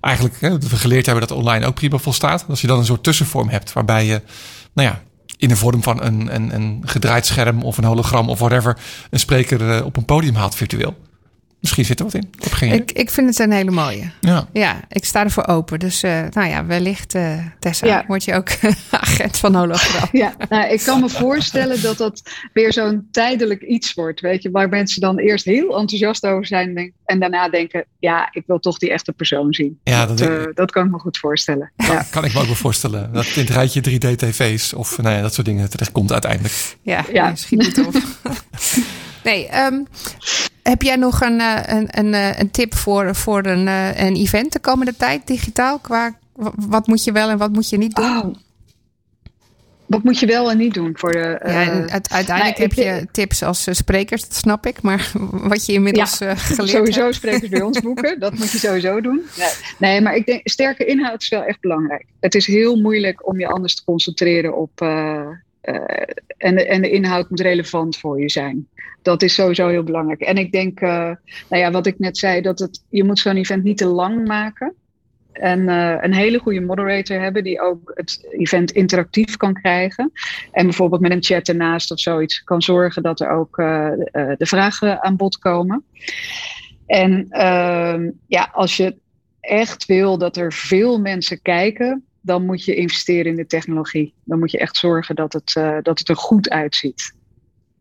[0.00, 2.44] eigenlijk, we geleerd hebben dat online ook prima volstaat.
[2.48, 4.22] Als je dan een soort tussenvorm hebt waarbij je,
[4.72, 5.02] nou ja,
[5.36, 8.78] in de vorm van een, een, een gedraaid scherm of een hologram of whatever,
[9.10, 10.96] een spreker eh, op een podium haalt virtueel.
[11.60, 12.28] Misschien zit er wat in.
[12.40, 12.72] Ik geen.
[12.72, 14.10] Ik, ik vind het een hele mooie.
[14.20, 14.48] Ja.
[14.52, 15.78] Ja, ik sta ervoor open.
[15.78, 18.04] Dus eh, nou ja, wellicht, eh, Tessa, Ja.
[18.06, 18.48] word je ook
[18.90, 20.08] agent van hologram.
[20.12, 24.20] Ja, nou, ik kan me voorstellen dat dat weer zo'n tijdelijk iets wordt.
[24.20, 28.28] Weet je, waar mensen dan eerst heel enthousiast over zijn denk- en daarna denken: ja,
[28.32, 29.78] ik wil toch die echte persoon zien.
[29.84, 31.72] Ja, dat dat, eh, dat kan ik me goed voorstellen.
[31.76, 32.06] Ja.
[32.10, 33.12] Kan ik me ook wel voorstellen.
[33.12, 36.76] Dat in het rijtje 3D-tv's of nou ja, dat soort dingen terecht komt uiteindelijk.
[36.82, 37.34] Ja, Ja.
[37.34, 37.94] schiet niet op.
[39.24, 39.82] nee, ehm,
[40.62, 44.16] heb jij nog een, eh, een, een, eh, een tip voor, voor een, eh, een
[44.16, 45.78] event de komende tijd, digitaal?
[45.78, 48.16] Qua, wa- wat moet je wel en wat moet je niet doen?
[48.18, 48.34] Oh.
[49.86, 51.40] Wat moet je wel en niet doen voor de.
[51.44, 54.82] ja, uiteindelijk nou, heb je tips als sprekers, dat snap ik.
[54.82, 55.12] Maar
[55.52, 57.14] wat je inmiddels eh, geleerd sowieso hebt.
[57.14, 58.20] sprekers bij ons boeken.
[58.20, 59.22] Dat moet je sowieso doen.
[59.38, 62.04] Nee, nee, maar ik denk sterke inhoud is wel echt belangrijk.
[62.20, 64.70] Het is heel moeilijk om je anders te concentreren op.
[65.60, 65.74] eh,
[66.36, 68.68] en, de, en de inhoud moet relevant voor je zijn.
[69.02, 70.20] Dat is sowieso heel belangrijk.
[70.20, 71.10] En ik denk, eh,
[71.48, 74.26] nou ja, wat ik net zei, dat het, je moet zo'n event niet te lang
[74.26, 74.74] maken.
[75.32, 80.12] En eh, een hele goede moderator hebben die ook het event interactief kan krijgen.
[80.52, 84.46] En bijvoorbeeld met een chat ernaast of zoiets kan zorgen dat er ook eh, de
[84.46, 85.84] vragen aan bod komen.
[86.86, 88.96] En ehm, ja, als je
[89.40, 94.14] echt wil dat er veel mensen kijken, dan moet je investeren in de technologie.
[94.24, 97.12] Dan moet je echt zorgen dat het, eh, dat het er goed uitziet.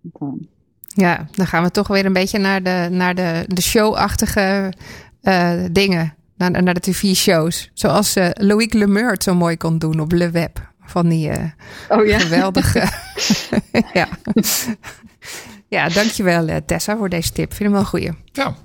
[0.02, 0.48] Dan-
[0.88, 4.74] Ja, dan gaan we toch weer een beetje naar de, naar de, de show-achtige
[5.22, 6.14] eh, dingen.
[6.38, 7.70] Naar, naar de tv-shows.
[7.74, 10.68] Zoals eh Loïc Lemeur het zo mooi kon doen op Le Web.
[10.82, 11.46] Van die eh,
[11.90, 12.20] Oh ja.
[12.20, 12.80] geweldige...
[13.94, 14.08] ja.
[15.68, 17.48] ja, dankjewel Tessa voor deze tip.
[17.50, 18.12] Vind hem wel een goeie.
[18.32, 18.56] Ja.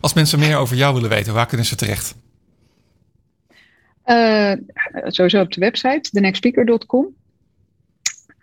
[0.00, 2.14] Als mensen meer over jou willen weten, waar kunnen ze terecht?
[4.04, 4.52] Eh,
[5.06, 7.06] sowieso op de website, thenextspeaker.com.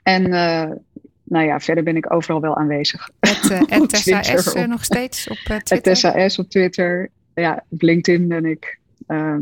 [0.04, 0.72] En eh,
[1.24, 3.10] nou ja, verder ben ik overal wel aanwezig.
[3.20, 5.94] Het, eh, Tessa S op- nog steeds op Het Twitter.
[5.94, 7.10] Tessa S op Twitter.
[7.34, 8.80] Ja, op LinkedIn ben ik.
[9.08, 9.42] Ehm,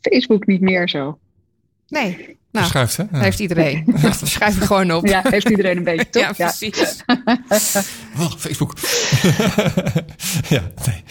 [0.00, 1.18] Facebook niet meer zo.
[1.88, 3.02] Nee, nou, Verschuift, hè?
[3.02, 3.08] Ja.
[3.10, 3.84] dat heeft iedereen.
[4.22, 5.06] Schrijf het gewoon op.
[5.06, 6.36] Ja, heeft iedereen een beetje, toch?
[6.36, 7.02] Ja, precies.
[8.18, 8.74] Oh, Facebook.
[10.48, 11.04] ja, nee.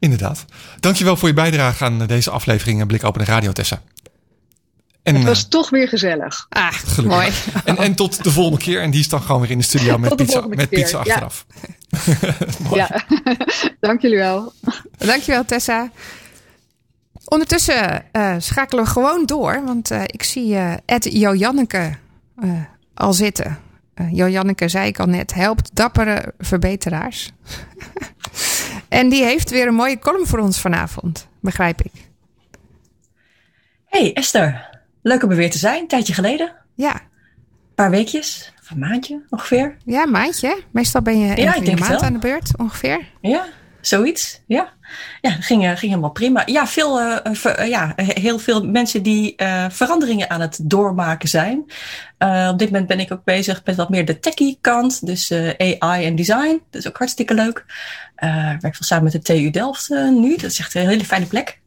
[0.00, 0.44] Inderdaad.
[0.80, 3.82] Dankjewel voor je bijdrage aan deze aflevering Blik Open Radio, Tessa.
[5.02, 6.46] En, Het eh, was toch weer gezellig.
[6.48, 7.04] Ah, Gelukkig.
[7.04, 7.30] mooi.
[7.64, 8.82] en, en tot de volgende keer.
[8.82, 10.98] En die is dan gewoon weer in de studio met Tot de pizza, met pizza
[10.98, 11.46] achteraf.
[12.74, 13.04] Ja,
[13.80, 14.52] dank jullie wel.
[14.98, 15.90] Dankjewel, Tessa.
[17.24, 21.96] Ondertussen eh, schakelen we gewoon door, want eh, ik zie eh Ed Jojanneke
[22.42, 22.50] eh,
[22.94, 23.58] al zitten.
[23.94, 27.30] Eh Jojanneke, zei ik al net, helpt dappere verbeteraars.
[28.90, 31.92] en die heeft weer een mooie column voor ons vanavond, begrijp ik.
[33.86, 34.68] Hey Esther,
[35.02, 35.80] leuk om er weer te zijn.
[35.80, 36.52] Een tijdje geleden.
[36.74, 39.76] Ja, Een paar weekjes, of een maandje ongeveer.
[39.84, 40.48] ja maandje.
[40.48, 40.54] hè?
[40.70, 43.00] Meestal ben je in het maand aan de beurt, ongeveer.
[43.20, 43.46] Ja,
[43.80, 44.40] zoiets.
[44.46, 44.72] Ja,
[45.20, 46.42] ja ging, eh, ging helemaal prima.
[46.46, 49.34] Ja, veel, eh, ver- eh, ja, heel veel mensen die
[49.68, 51.64] veranderingen aan het doormaken zijn.
[52.20, 55.06] Eh, op dit moment ben ik ook bezig met wat meer de techie kant.
[55.06, 56.62] Dus eh, AI en design.
[56.70, 57.64] Dat is ook hartstikke leuk.
[58.14, 60.36] Eh, ik werk veel samen met de TU Delft nu.
[60.36, 61.60] Dat is echt een hele fijne plek.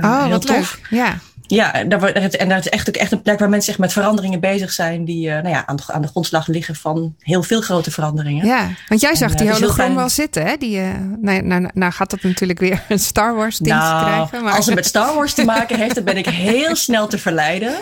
[0.00, 0.78] Oh, heel wat tof.
[0.80, 0.86] leuk.
[0.90, 1.18] Ja,
[1.50, 4.40] Ja, daar, en daar is echt ook echt een plek waar mensen echt met veranderingen
[4.40, 5.04] bezig zijn.
[5.04, 8.46] Die eh, nou ja, aan, de, aan de grondslag liggen van heel veel grote veranderingen.
[8.46, 8.68] ja.
[8.88, 10.56] want jij zag En, die eh, is heel hologram fijn- wel zitten, hè?
[10.56, 10.86] Die, eh,
[11.20, 14.44] nou, nou, nou gaat dat natuurlijk weer een Star Wars ding Nou, krijgen.
[14.44, 14.56] Maar...
[14.56, 17.74] als het met Star Wars te maken heeft, dan ben ik heel snel te verleiden.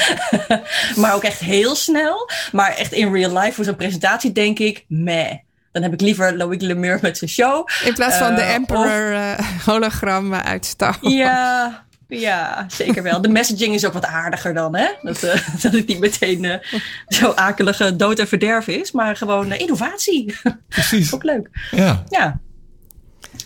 [0.96, 2.30] maar ook echt heel snel.
[2.52, 5.30] Maar echt in real life voor zo'n presentatie denk ik, meh.
[5.72, 7.68] Dan heb ik liever Loïc Lemur met zijn show.
[7.84, 9.16] In plaats van de Emperor
[9.64, 11.14] hologram uit Star Wars.
[11.14, 13.20] Ja, ja, zeker wel.
[13.20, 14.86] De messaging is ook wat aardiger dan, hè?
[15.02, 16.70] Dat, eh, dat het niet meteen eh,
[17.08, 20.36] zo akelige dood en verderf is, maar gewoon eh, innovatie.
[20.68, 21.12] Precies.
[21.14, 21.48] ook leuk.
[21.70, 22.38] Ja, Ja.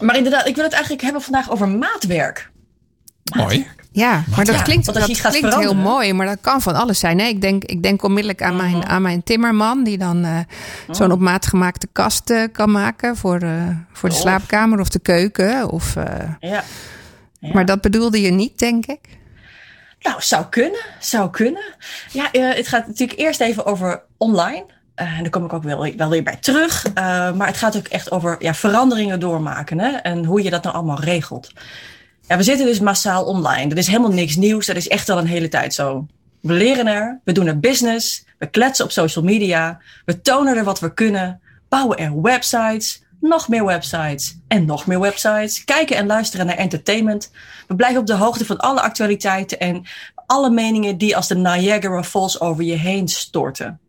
[0.00, 2.50] Maar inderdaad, ik wil het eigenlijk hebben vandaag over maatwerk.
[3.36, 3.66] mooi.
[3.92, 7.18] Ja, maar dat Ja, klinkt, dat klinkt heel mooi, maar dat kan van alles zijn.
[7.18, 7.24] Hè?
[7.26, 10.38] Ik, denk, ik denk onmiddellijk aan, mijn, aan mijn timmerman, die dan eh,
[10.90, 13.50] zo'n op maat gemaakte kast kan maken voor, eh,
[13.92, 14.24] voor de Tof.
[14.24, 15.68] slaapkamer of de keuken.
[15.70, 16.04] Of, eh,
[16.40, 16.64] Ja.
[17.38, 17.50] Ja.
[17.52, 19.00] Maar dat bedoelde je niet, denk ik.
[20.00, 20.80] Nou, zou kunnen.
[21.00, 21.62] Zou kunnen.
[22.12, 24.66] Ja, eh, het gaat natuurlijk eerst even over online.
[24.94, 26.86] Eh, en daar kom ik ook wel, wel weer bij terug.
[26.86, 29.78] Eh, maar het gaat ook echt over ja, veranderingen doormaken.
[29.78, 29.90] Hè?
[29.90, 31.52] En hoe je dat nou allemaal regelt.
[32.28, 33.68] Ja, we zitten dus massaal online.
[33.68, 34.66] Dat is helemaal niks nieuws.
[34.66, 36.06] Dat is echt al een hele tijd zo.
[36.40, 37.20] We leren er.
[37.24, 38.24] We doen er business.
[38.38, 39.80] We kletsen op social media.
[40.04, 41.40] We tonen er wat we kunnen.
[41.68, 43.02] Bouwen er websites.
[43.20, 44.38] Nog meer websites.
[44.48, 45.64] En nog meer websites.
[45.64, 47.30] Kijken en luisteren naar entertainment.
[47.66, 49.84] We blijven op de hoogte van alle actualiteiten en
[50.26, 53.80] alle meningen die als de Niagara Falls over je heen storten.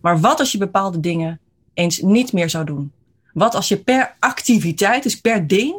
[0.00, 1.40] Maar wat als je bepaalde dingen
[1.74, 2.92] eens niet meer zou doen?
[3.32, 5.76] Wat als je per activiteit, dus per ding,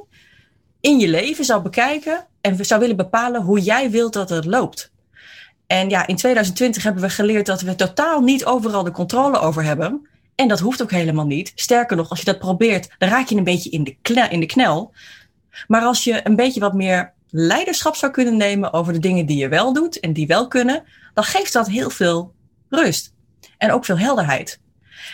[0.80, 4.92] in je leven zou bekijken en zou willen bepalen hoe jij wilt dat het loopt?
[5.68, 9.64] En ja, in 2020 hebben we geleerd dat we totaal niet overal de controle over
[9.64, 10.08] hebben.
[10.39, 11.52] En dat hoeft ook helemaal niet.
[11.56, 14.39] Sterker nog, als je dat probeert, dan raak je een beetje in de, kle- in
[14.39, 14.93] de knel.
[15.67, 19.38] Maar als je een beetje wat meer leiderschap zou kunnen nemen over de dingen die
[19.38, 22.34] je wel doet en die wel kunnen, dan geeft dat heel veel
[22.69, 23.13] rust.
[23.58, 24.60] En ook veel helderheid.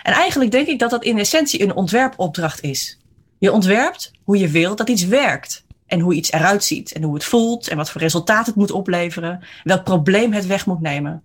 [0.03, 2.99] En eigenlijk denk ik dat dat in essentie een ontwerpopdracht is.
[3.38, 5.65] Je ontwerpt hoe je wil dat iets werkt.
[5.85, 6.91] En hoe iets eruit ziet.
[6.91, 7.67] En hoe het voelt.
[7.67, 9.43] En wat voor resultaat het moet opleveren.
[9.63, 11.23] Welk probleem het weg moet nemen.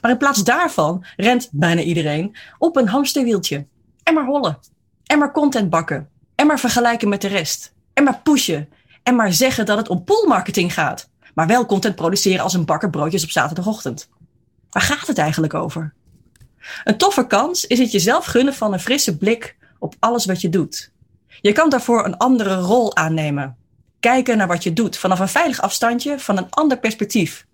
[0.00, 3.66] Maar in plaats daarvan rent bijna iedereen op een hamsterwieltje.
[4.02, 4.58] En maar hollen.
[5.06, 6.08] En maar content bakken.
[6.34, 7.74] En maar vergelijken met de rest.
[7.92, 8.68] En maar pushen.
[9.02, 11.08] En maar zeggen dat het om poolmarketing gaat.
[11.34, 14.08] Maar wel content produceren als een bakker broodjes op zaterdagochtend.
[14.70, 15.94] Waar gaat het eigenlijk over?
[16.84, 20.48] Een toffe kans is het jezelf gunnen van een frisse blik op alles wat je
[20.48, 20.92] doet.
[21.40, 23.56] Je kan daarvoor een andere rol aannemen.
[24.00, 27.46] Kijken naar wat je doet vanaf een veilig afstandje, van een ander perspectief.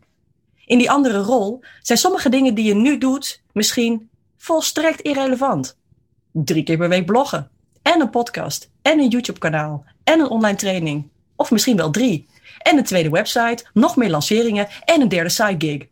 [0.66, 5.76] In die andere rol zijn sommige dingen die je nu doet misschien volstrekt irrelevant.
[6.32, 7.50] Drie keer per week bloggen.
[7.82, 8.70] En een podcast.
[8.82, 9.84] En een YouTube-kanaal.
[10.04, 11.08] En een online training.
[11.36, 12.26] Of misschien wel drie.
[12.58, 13.64] En een tweede website.
[13.72, 14.68] Nog meer lanceringen.
[14.84, 15.86] En een derde side gig.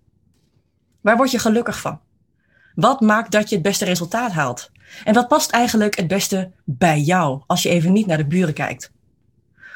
[1.01, 2.01] Waar word je gelukkig van?
[2.75, 4.71] Wat maakt dat je het beste resultaat haalt?
[5.05, 8.55] En wat past eigenlijk het beste bij jou als je even niet naar de buren
[8.55, 8.93] kijkt?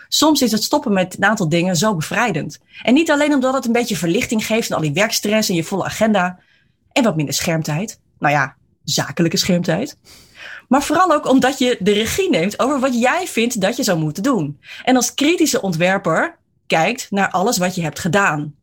[0.09, 2.59] Soms is het stoppen met een aantal dingen zo bevrijdend.
[2.83, 5.64] En niet alleen omdat het een beetje verlichting geeft en al die werkstress en je
[5.64, 6.38] volle agenda.
[6.92, 8.01] En wat minder schermtijd.
[8.18, 9.97] Nou ja, zakelijke schermtijd.
[10.68, 13.99] Maar vooral ook omdat je de regie neemt over wat jij vindt dat je zou
[13.99, 14.61] moeten doen.
[14.85, 18.55] En als kritische ontwerper kijkt naar alles wat je hebt gedaan.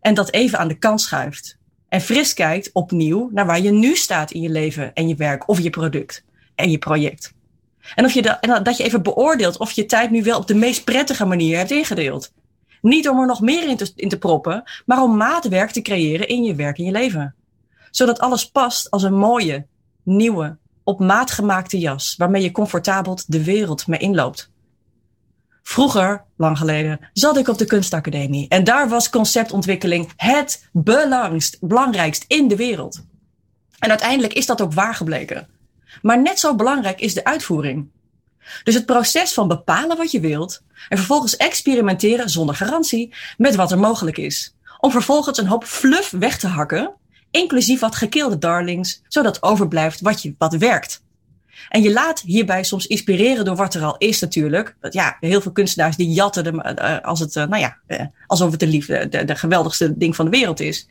[0.00, 1.58] En dat even aan de kant schuift.
[1.88, 5.48] En fris kijkt opnieuw naar waar je nu staat in je leven en je werk
[5.48, 7.34] of je product en je project.
[7.94, 10.84] En, of je dat je even beoordeelt of je tijd nu wel op de meest
[10.84, 12.32] prettige manier hebt ingedeeld.
[12.80, 16.28] Niet om er nog meer in te, in te proppen, maar om maatwerk te creëren
[16.28, 17.34] in je werk en je leven.
[17.90, 19.66] Zodat alles past als een mooie,
[20.02, 24.50] nieuwe, op maat gemaakte jas waarmee je comfortabel de wereld mee inloopt.
[25.62, 32.24] Vroeger, lang geleden, zat ik op de kunstacademie en daar was conceptontwikkeling het belangst, belangrijkst
[32.26, 33.04] in de wereld.
[33.78, 35.48] En uiteindelijk is dat ook waar gebleken.
[36.02, 37.88] Maar net zo belangrijk is de uitvoering.
[38.64, 43.70] Dus het proces van bepalen wat je wilt en vervolgens experimenteren zonder garantie met wat
[43.70, 44.54] er mogelijk is.
[44.78, 46.94] Om vervolgens een hoop fluff weg te hakken,
[47.30, 51.04] inclusief wat gekilde darlings, zodat overblijft wat, je, wat werkt.
[51.68, 54.76] En je laat hierbij soms inspireren door wat er al is natuurlijk.
[54.80, 58.00] Want ja, heel veel kunstenaars die jatten de, uh, als het, uh, nou ja, uh,
[58.26, 60.88] alsof het de, liefde, de, de geweldigste ding van de wereld is.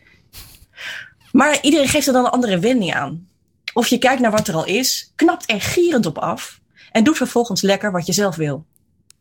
[1.32, 3.28] Maar iedereen geeft er dan een andere wending aan.
[3.76, 6.60] Of je kijkt naar wat er al is, knapt er gierend op af
[6.92, 8.66] en doet vervolgens lekker wat je zelf wil.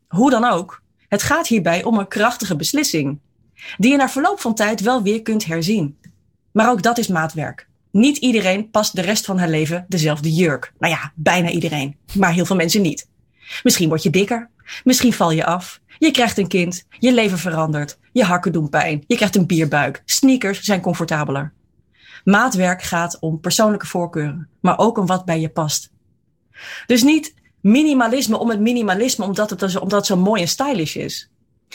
[0.09, 3.19] Hoe dan ook, het gaat hierbij om een krachtige beslissing,
[3.77, 5.99] die je na verloop van tijd wel weer kunt herzien.
[6.53, 7.69] Maar ook dat is maatwerk.
[7.91, 10.73] Niet iedereen past de rest van haar leven dezelfde jurk.
[10.79, 13.09] Nou ja, bijna iedereen, maar heel veel mensen niet.
[13.63, 14.51] Misschien word je dikker,
[14.85, 19.05] misschien val je af, je krijgt een kind, je leven verandert, je hakken doen pijn,
[19.07, 21.53] je krijgt een bierbuik, sneakers zijn comfortabeler.
[22.25, 25.91] Maatwerk gaat om persoonlijke voorkeuren, maar ook om wat bij je past.
[26.87, 31.31] Dus niet minimalisme om het minimalisme omdat het, omdat het zo mooi en stylish is.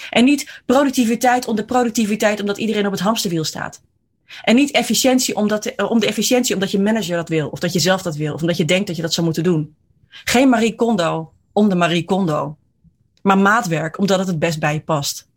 [0.09, 3.81] En niet productiviteit om de productiviteit omdat iedereen op het hamsterwiel staat.
[4.41, 7.79] En niet efficiëntie omdat, om de efficiëntie omdat je manager dat wil, of dat je
[7.79, 9.75] zelf dat wil, of omdat je denkt dat je dat zou moeten doen.
[10.09, 12.57] Geen Marie Kondo om de Marie Kondo,
[13.21, 15.28] maar maatwerk omdat het het best bij je past.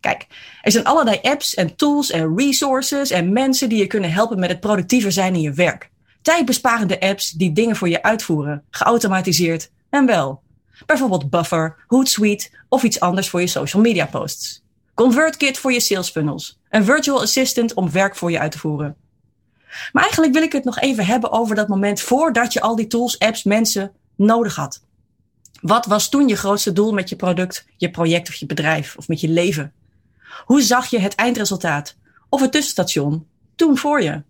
[0.00, 0.26] Kijk,
[0.62, 4.50] er zijn allerlei apps en tools en resources en mensen die je kunnen helpen met
[4.50, 5.90] het productiever zijn in je werk.
[6.22, 10.42] Tijdbesparende apps die dingen voor je uitvoeren, geautomatiseerd en wel.
[10.86, 14.62] Bijvoorbeeld Buffer, Hootsuite of iets anders voor je social media posts.
[14.94, 16.58] ConvertKit voor je sales funnels.
[16.68, 18.96] Een virtual assistant om werk voor je uit te voeren.
[19.92, 22.86] Maar eigenlijk wil ik het nog even hebben over dat moment voordat je al die
[22.86, 24.82] tools, apps, mensen nodig had.
[25.60, 29.08] Wat was toen je grootste doel met je product, je project of je bedrijf of
[29.08, 29.72] met je leven?
[30.44, 31.96] Hoe zag je het eindresultaat
[32.28, 33.26] of het tussenstation
[33.56, 34.22] toen voor je?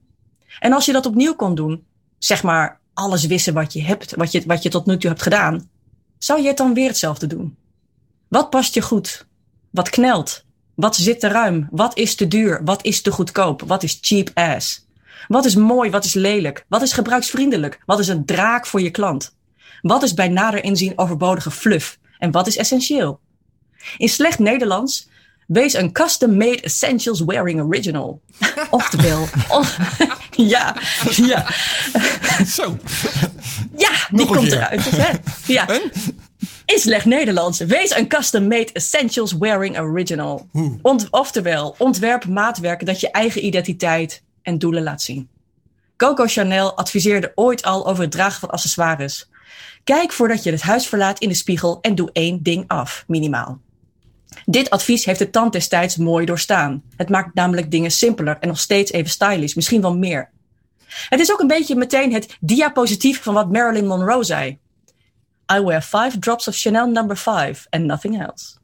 [0.58, 1.84] En als je dat opnieuw kon doen,
[2.18, 5.22] zeg maar alles wissen wat je hebt, wat je, wat je tot nu toe hebt
[5.22, 5.70] gedaan,
[6.18, 7.56] zou je het dan weer hetzelfde doen?
[8.28, 9.26] Wat past je goed?
[9.70, 10.44] Wat knelt?
[10.74, 11.68] Wat zit te ruim?
[11.70, 12.64] Wat is te duur?
[12.64, 13.62] Wat is te goedkoop?
[13.66, 14.86] Wat is cheap ass?
[15.28, 15.90] Wat is mooi?
[15.90, 16.64] Wat is lelijk?
[16.68, 17.82] Wat is gebruiksvriendelijk?
[17.86, 19.36] Wat is een draak voor je klant?
[19.82, 21.98] Wat is bij nader inzien overbodige fluff?
[22.18, 23.20] En wat is essentieel?
[23.96, 25.08] In slecht Nederlands,
[25.52, 28.20] wees een custom-made essentials wearing original.
[28.70, 29.28] Oftewel,
[30.52, 30.76] ja,
[31.16, 31.46] ja.
[32.46, 32.76] Zo.
[33.76, 34.90] Ja, die Nog komt eruit.
[34.90, 35.16] Hè?
[35.46, 35.68] Ja.
[36.64, 40.48] In slecht Nederlands, wees een custom-made essentials wearing original.
[40.82, 45.28] Ont, oftewel, ontwerp maatwerk dat je eigen identiteit en doelen laat zien.
[45.96, 49.28] Coco Chanel adviseerde ooit al over het dragen van accessoires.
[49.84, 53.60] Kijk voordat je het huis verlaat in de spiegel en doe één ding af, minimaal.
[54.44, 56.82] Dit advies heeft de tand destijds mooi doorstaan.
[56.96, 60.30] Het maakt namelijk dingen simpeler en nog steeds even stylish, misschien wel meer.
[61.08, 64.58] Het is ook een beetje meteen het diapositief van wat Marilyn Monroe zei.
[65.52, 68.58] I wear five drops of Chanel number five and nothing else.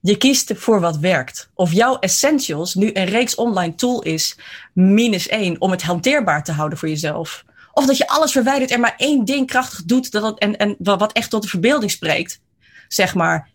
[0.00, 1.50] Je kiest voor wat werkt.
[1.54, 4.38] Of jouw essentials nu een reeks online tool is,
[4.72, 7.44] minus één, om het hanteerbaar te houden voor jezelf.
[7.72, 11.12] Of dat je alles verwijdert en maar één ding krachtig doet dat en, en wat
[11.12, 12.40] echt tot de verbeelding spreekt.
[12.88, 13.50] Zeg maar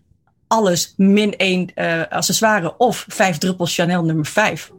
[0.51, 4.71] alles min één eh, accessoire of vijf druppels Chanel nummer vijf.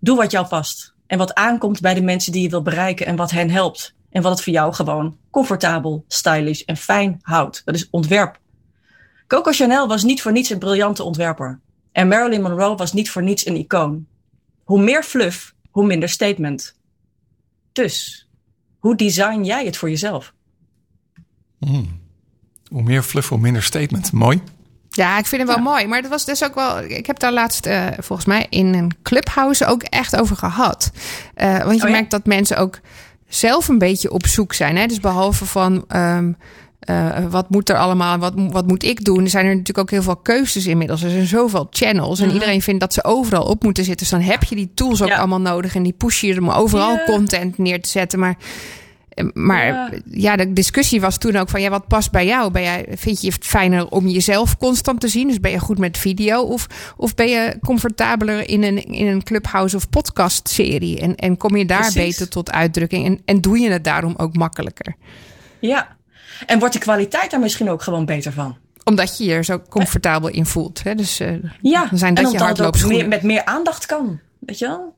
[0.00, 0.94] Doe wat jou past.
[1.06, 3.94] En wat aankomt bij de mensen die je wil bereiken en wat hen helpt.
[4.10, 7.62] En wat het voor jou gewoon comfortabel, stylish en fijn houdt.
[7.64, 8.40] Dat is ontwerp.
[9.26, 11.60] Coco Chanel was niet voor niets een briljante ontwerper.
[11.92, 14.06] En Marilyn Monroe was niet voor niets een icoon.
[14.64, 16.76] Hoe meer fluff, hoe minder statement.
[17.72, 18.26] Dus,
[18.78, 20.32] hoe design jij het voor jezelf?
[22.68, 24.12] Hoe meer fluff, hoe minder statement.
[24.12, 24.42] Mooi.
[24.90, 25.86] Ja, ik vind het wel mooi.
[25.86, 26.80] Maar dat was dus ook wel.
[26.82, 30.90] Ik heb daar laatst eh, volgens mij in een clubhouse ook echt over gehad.
[31.34, 31.94] Eh, want je Oh ja?
[31.94, 32.80] merkt dat mensen ook
[33.28, 34.76] zelf een beetje op zoek zijn.
[34.76, 34.86] Hè?
[34.86, 35.84] Dus behalve van.
[35.88, 36.32] ehm,
[36.78, 39.22] eh, wat moet er allemaal, wat, wat moet ik doen?
[39.24, 41.02] Er zijn er natuurlijk ook heel veel keuzes inmiddels.
[41.02, 44.06] Er zijn zoveel channels en iedereen vindt dat ze overal op moeten zitten.
[44.08, 45.16] Dus dan heb je die tools ook Ja.
[45.18, 48.18] allemaal nodig en die push je om overal content neer te zetten.
[48.18, 48.36] Maar,
[49.34, 49.90] maar Ja.
[50.10, 50.36] ja.
[50.36, 52.50] de discussie was toen ook van ja, wat past bij jou?
[52.50, 55.28] Ben jij, vind je het fijner om jezelf constant te zien?
[55.28, 56.42] Dus ben je goed met video?
[56.42, 56.66] Of,
[56.96, 61.00] of ben je comfortabeler in een, in een clubhouse of podcast serie?
[61.00, 61.94] En, en kom je daar Precies.
[62.02, 63.06] beter tot uitdrukking?
[63.06, 64.94] En, en doe je het daarom ook makkelijker?
[65.60, 65.96] Ja.
[66.46, 68.56] En wordt de kwaliteit daar misschien ook gewoon beter van?
[68.84, 70.82] Omdat je je er zo comfortabel in voelt.
[70.82, 70.94] Hè?
[70.94, 72.98] Dus eh, Ja, dan zijn dat en je hardloopschoenen.
[72.98, 74.20] meer, met meer aandacht kan.
[74.38, 74.96] Weet je wel?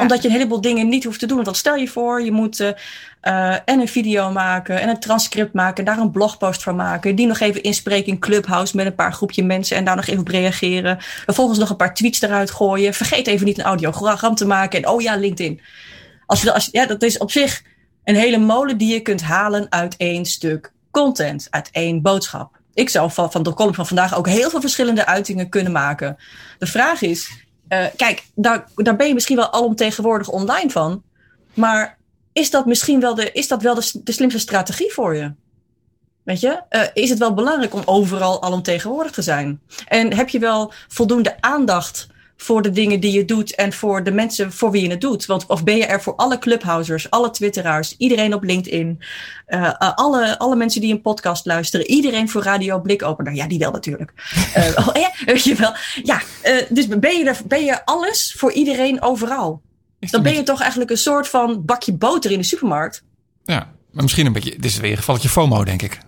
[0.00, 1.44] Omdat je een heleboel dingen niet hoeft te doen.
[1.44, 5.84] Want stel je voor, je moet eh, en een video maken en een transcript maken,
[5.84, 9.44] daar een blogpost van maken, die nog even inspreken in Clubhouse met een paar groepje
[9.44, 10.96] mensen en daar nog even op reageren.
[11.00, 12.94] Vervolgens nog een paar tweets eruit gooien.
[12.94, 15.60] Vergeet even niet een audiogram te maken en oh ja, LinkedIn.
[16.26, 17.62] Als je, als, ja, dat is op zich
[18.04, 22.58] een hele molen die je kunt halen uit één stuk content, uit één boodschap.
[22.74, 26.16] Ik zou van, van de column van vandaag ook heel veel verschillende uitingen kunnen maken.
[26.58, 27.43] De vraag is,
[27.82, 31.02] eh, kijk, daar, daar ben je misschien wel alomtegenwoordig online van.
[31.54, 31.98] Maar
[32.32, 35.32] is dat misschien wel de, is dat wel de, de slimste strategie voor je?
[36.22, 39.60] Weet je, Eh, is het wel belangrijk om overal alomtegenwoordig te zijn?
[39.86, 42.06] En heb je wel voldoende aandacht
[42.36, 45.26] voor de dingen die je doet en voor de mensen voor wie je het doet?
[45.26, 49.02] Want of ben je er voor alle clubhousers, alle twitteraars, iedereen op LinkedIn,
[49.46, 53.34] eh, eh, alle, alle mensen die een podcast luisteren, iedereen voor Radio Blikopener?
[53.34, 54.12] Ja, die wel natuurlijk.
[54.54, 55.74] Eh, oh, ja, weet je wel.
[56.02, 56.22] Ja,
[56.68, 59.62] dus ben je, er, ben je alles voor iedereen overal?
[59.98, 63.02] Dan ben je toch eigenlijk een soort van bakje boter in de supermarkt.
[63.44, 64.50] Ja, maar misschien een beetje.
[64.50, 65.98] Dit is weer een gevalletje FOMO, denk ik.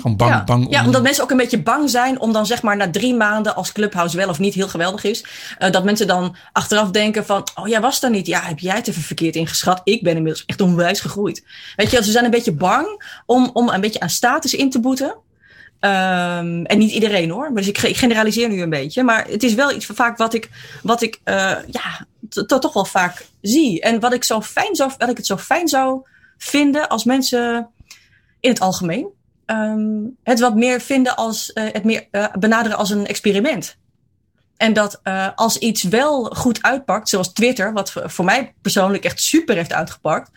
[0.00, 0.44] Gewoon bang, ja.
[0.44, 0.66] bang.
[0.66, 3.14] om- ja, omdat mensen ook een beetje bang zijn om dan zeg maar na drie
[3.14, 5.24] maanden als Clubhouse wel of niet heel geweldig is.
[5.58, 8.26] eh, dat mensen dan achteraf denken van, oh jij was daar niet.
[8.26, 9.80] Ja, heb jij het even verkeerd ingeschat?
[9.84, 11.44] Ik ben inmiddels echt onwijs gegroeid.
[11.76, 14.80] Weet je, ze zijn een beetje bang om, om een beetje aan status in te
[14.80, 15.16] boeten.
[15.80, 17.50] Ehm, en niet iedereen hoor.
[17.54, 19.02] Dus ik, ik generaliseer nu een beetje.
[19.02, 20.50] Maar het is wel iets van vaak wat ik,
[20.82, 21.34] wat ik eh,
[21.70, 22.06] ja,
[22.58, 23.80] toch wel vaak zie.
[23.80, 26.00] En wat ik, zo fijn zou, wat ik het zo fijn zou
[26.38, 27.68] vinden als mensen
[28.40, 29.06] in het algemeen
[29.48, 33.76] ehm, het wat meer vinden als eh, het meer eh, benaderen als een experiment.
[34.56, 39.20] En dat eh, als iets wel goed uitpakt, zoals Twitter, wat voor- mij persoonlijk echt
[39.20, 40.30] super heeft uitgepakt,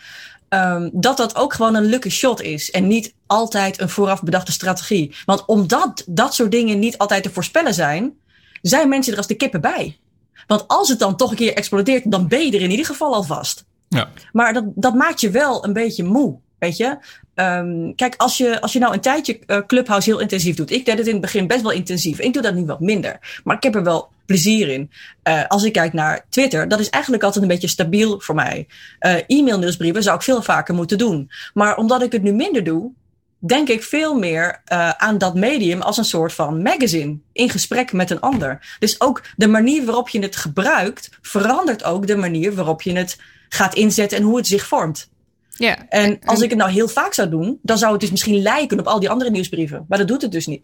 [0.50, 4.52] ehm, dat dat ook gewoon een lucky shot is en niet altijd een vooraf bedachte
[4.52, 5.16] strategie.
[5.26, 8.14] Want omdat dat soort dingen niet altijd te voorspellen zijn,
[8.62, 10.00] zijn mensen er als de kippen bij.
[10.48, 13.14] Want als het dan toch een keer explodeert, dan ben je er in ieder geval
[13.14, 13.66] al vast.
[13.88, 14.10] Ja.
[14.32, 16.38] Maar dat, dat maakt je wel een beetje moe.
[16.60, 16.98] Weet je?
[17.42, 20.72] Um, kijk, als je, als je nou een tijdje uh, Clubhouse heel intensief doet.
[20.72, 22.20] Ik deed het in het begin best wel intensief.
[22.20, 23.42] Ik doe dat nu wat minder.
[23.44, 24.92] Maar ik heb er wel plezier in.
[25.24, 28.68] Uh, als ik kijk naar Twitter, dat is eigenlijk altijd een beetje stabiel voor mij.
[29.00, 31.32] Uh, e-mail nieuwsbrieven zou ik veel vaker moeten doen.
[31.54, 32.92] Maar omdat ik het nu minder doe,
[33.40, 34.62] denk ik veel meer
[34.98, 38.78] aan dat medium als een soort van magazine in gesprek met een ander.
[38.80, 43.20] Dus ook de manier waarop je het gebruikt verandert ook de manier waarop je het
[43.50, 45.10] gaat inzetten en hoe het zich vormt.
[45.58, 45.78] Ja.
[45.90, 48.80] En als ik het nou heel vaak zou doen, dan zou het dus misschien lijken
[48.80, 49.86] op al die andere nieuwsbrieven.
[49.90, 50.62] Maar dat doet het dus niet.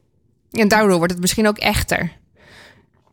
[0.52, 2.12] En daardoor wordt het misschien ook echter.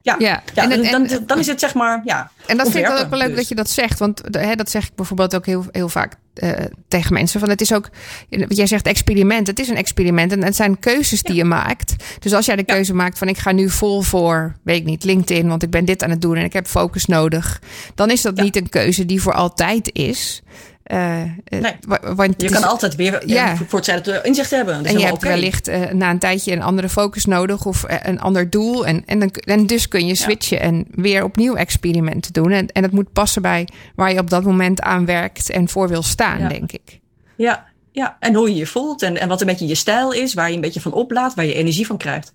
[0.02, 0.42] Ja, Ja.
[0.54, 0.70] ja.
[0.70, 2.30] En dan, dan is het zeg maar, ja.
[2.46, 3.36] En dat vind ik ook wel leuk dus.
[3.36, 3.98] dat je dat zegt.
[3.98, 6.50] Want hè, dat zeg ik bijvoorbeeld ook heel, heel vaak eh,
[6.88, 7.40] tegen mensen.
[7.40, 7.88] Van het is ook,
[8.30, 9.46] wat jij zegt experiment.
[9.46, 11.94] Het is een experiment en het zijn keuzes die je maakt.
[12.18, 12.74] Dus als jij de Ja.
[12.74, 15.48] keuze maakt van ik ga nu vol voor, weet ik niet, LinkedIn.
[15.48, 17.60] Want ik ben dit aan het doen en ik heb focus nodig.
[17.94, 20.42] Dan is dat niet een keuze die voor altijd is.
[20.84, 21.72] Eh, eh, Nee.
[21.86, 23.46] wa- want Je kan is- altijd weer Ja.
[23.46, 23.56] ja.
[23.56, 24.82] voor hetzelfde inzicht hebben.
[24.82, 27.96] Dat en je hebt wellicht eh, na een tijdje een andere focus nodig of eh,
[28.02, 28.86] een ander doel.
[28.86, 32.50] En, en, dan, en dus kun je switchen en weer opnieuw experimenten doen.
[32.50, 35.88] En, en het moet passen bij waar je op dat moment aan werkt en voor
[35.88, 36.48] wil staan, Ja.
[36.48, 37.00] denk ik.
[37.36, 40.34] Ja, ja, en hoe je je voelt en, en wat een beetje je stijl is,
[40.34, 42.32] waar je een beetje van oplaat, waar je energie van krijgt.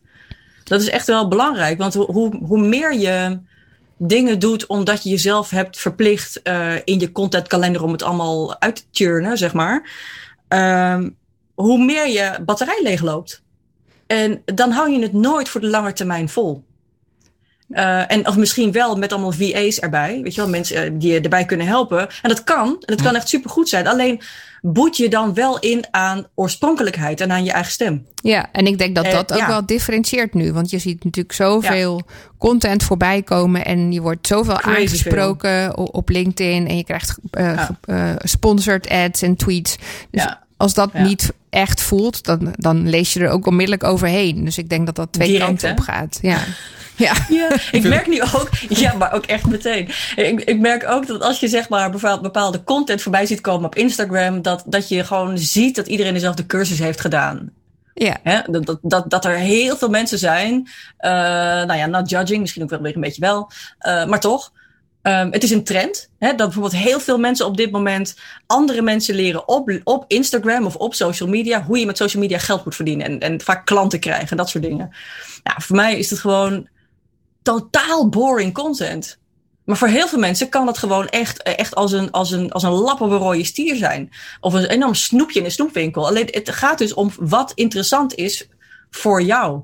[0.63, 3.39] Dat is echt wel belangrijk, want hoe, hoe meer je
[3.99, 8.75] dingen doet omdat je jezelf hebt verplicht eh, in je contentkalender om het allemaal uit
[8.75, 9.91] te turnen, zeg maar,
[10.47, 11.09] ehm,
[11.53, 13.43] hoe meer je batterij leegloopt.
[14.07, 16.63] En dan hou je het nooit voor de lange termijn vol.
[17.69, 20.19] Eh, en of misschien wel met allemaal VA's erbij.
[20.23, 21.99] Weet je wel, mensen eh, die je erbij kunnen helpen.
[22.21, 22.67] En dat kan.
[22.67, 23.87] En dat kan echt supergoed zijn.
[23.87, 24.21] Alleen
[24.61, 28.05] boet je dan wel in aan oorspronkelijkheid en aan je eigen stem.
[28.15, 29.47] Ja, en ik denk dat Eh, dat ook ja.
[29.47, 30.53] wel differentieert nu.
[30.53, 32.01] Want je ziet natuurlijk zoveel
[32.37, 33.65] content voorbij komen.
[33.65, 36.67] En je wordt zoveel Crazy aangesproken op LinkedIn.
[36.67, 37.77] En je krijgt Ja.
[37.81, 39.75] eh, sponsored ads en tweets.
[40.11, 44.45] Dus als dat niet echt voelt, dan, dan lees je er ook onmiddellijk overheen.
[44.45, 45.73] Dus ik denk dat dat twee Direct, kanten hè?
[45.73, 46.19] op gaat.
[46.21, 46.37] Ja.
[46.99, 47.13] Ja.
[47.39, 49.89] Ja, ik merk nu ook, ja, maar ook echt meteen.
[50.15, 53.65] Ik, ik merk ook dat als je zeg maar bepaald- bepaalde content voorbij ziet komen
[53.65, 57.49] op Instagram, dat, dat je gewoon ziet dat iedereen dezelfde cursus heeft gedaan.
[57.93, 58.17] Ja.
[58.23, 58.39] Hè?
[58.51, 62.63] Dat, dat, dat, dat er heel veel mensen zijn, eh, nou ja, not judging, misschien
[62.63, 64.51] ook wel weer een beetje wel, eh, maar toch.
[65.01, 66.09] ehm, het is een trend.
[66.19, 66.27] Hè?
[66.27, 68.15] Dat bijvoorbeeld heel veel mensen op dit moment
[68.47, 72.37] andere mensen leren op, op Instagram of op social media hoe je met social media
[72.37, 74.89] geld moet verdienen en, en vaak klanten krijgen en dat soort dingen.
[75.43, 76.67] Nou, voor mij is het gewoon
[77.41, 79.19] totaal boring content.
[79.69, 82.63] Maar voor heel veel mensen kan dat gewoon echt, echt als, een, als, een, als
[82.63, 84.09] een lap op rode stier zijn.
[84.39, 86.07] Of een enorm snoepje in een snoepwinkel.
[86.07, 88.49] Alleen het gaat dus om wat interessant is
[88.89, 89.61] voor jou.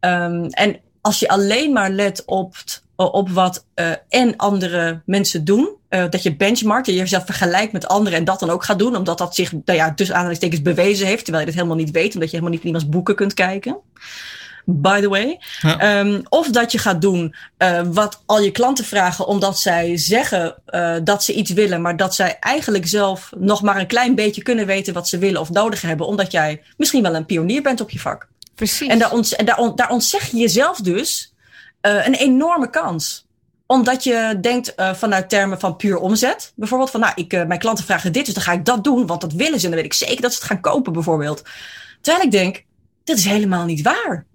[0.00, 2.56] Ehm, en als je alleen maar let op,
[2.96, 5.74] op wat eh, en andere mensen doen.
[5.88, 8.96] eh, dat je benchmarkt, je jezelf vergelijkt met anderen en dat dan ook gaat doen.
[8.96, 11.24] Omdat dat zich, nou ja, tussen aanhalingstekens bewezen heeft.
[11.24, 13.78] Terwijl je het helemaal niet weet, omdat je helemaal niet in iemands boeken kunt kijken.
[14.68, 15.38] By the way.
[15.60, 15.78] Ja.
[15.78, 20.56] Ehm, of dat je gaat doen eh, wat al je klanten vragen, omdat zij zeggen
[20.66, 24.42] eh, dat ze iets willen, maar dat zij eigenlijk zelf nog maar een klein beetje
[24.42, 27.80] kunnen weten wat ze willen of nodig hebben, omdat jij misschien wel een pionier bent
[27.80, 28.28] op je vak.
[28.54, 28.88] Precies.
[28.88, 31.34] En daar, ont, en daar, ont- daar ontzeg je jezelf dus
[31.80, 33.24] eh, een enorme kans.
[33.66, 36.52] Omdat je denkt eh, vanuit termen van puur omzet.
[36.56, 39.06] Bijvoorbeeld van, nou, ik, eh, mijn klanten vragen dit, dus dan ga ik dat doen,
[39.06, 39.64] want dat willen ze.
[39.64, 41.42] En dan weet ik zeker dat ze het gaan kopen, bijvoorbeeld.
[42.00, 42.64] Terwijl ik denk,
[43.04, 44.26] dit is helemaal niet waar.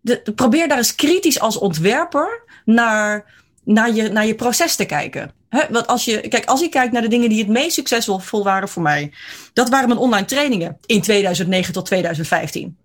[0.00, 3.24] De, de- probeer daar eens kritisch als ontwerper naar,
[3.64, 5.32] naar, je, naar je proces te kijken.
[5.70, 8.68] Want als je, kijk, als ik kijk naar de dingen die het meest succesvol waren
[8.68, 9.12] voor mij,
[9.52, 12.76] dat waren mijn online trainingen in 2009 tot 2015.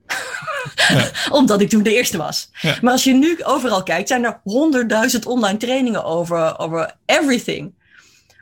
[1.29, 2.49] Omdat ik toen de eerste was.
[2.61, 2.77] Ja.
[2.81, 7.73] Maar als je nu overal kijkt, zijn er honderdduizend online trainingen over, over everything.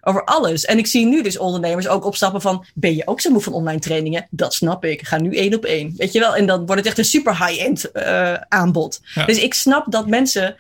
[0.06, 0.66] Over alles.
[0.66, 3.54] En ik zie nu dus ondernemers ook opstappen van, ben je ook zo moe van
[3.54, 4.28] online trainingen?
[4.30, 5.08] Dat snap ik.
[5.08, 5.93] Ga nu één op één.
[5.97, 6.36] Weet je wel?
[6.36, 9.01] En dan wordt het echt een super high-end eh, aanbod.
[9.14, 9.26] Ja.
[9.26, 10.56] Dus ik snap dat mensen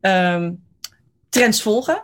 [0.00, 0.52] ehm,
[1.28, 2.02] trends volgen.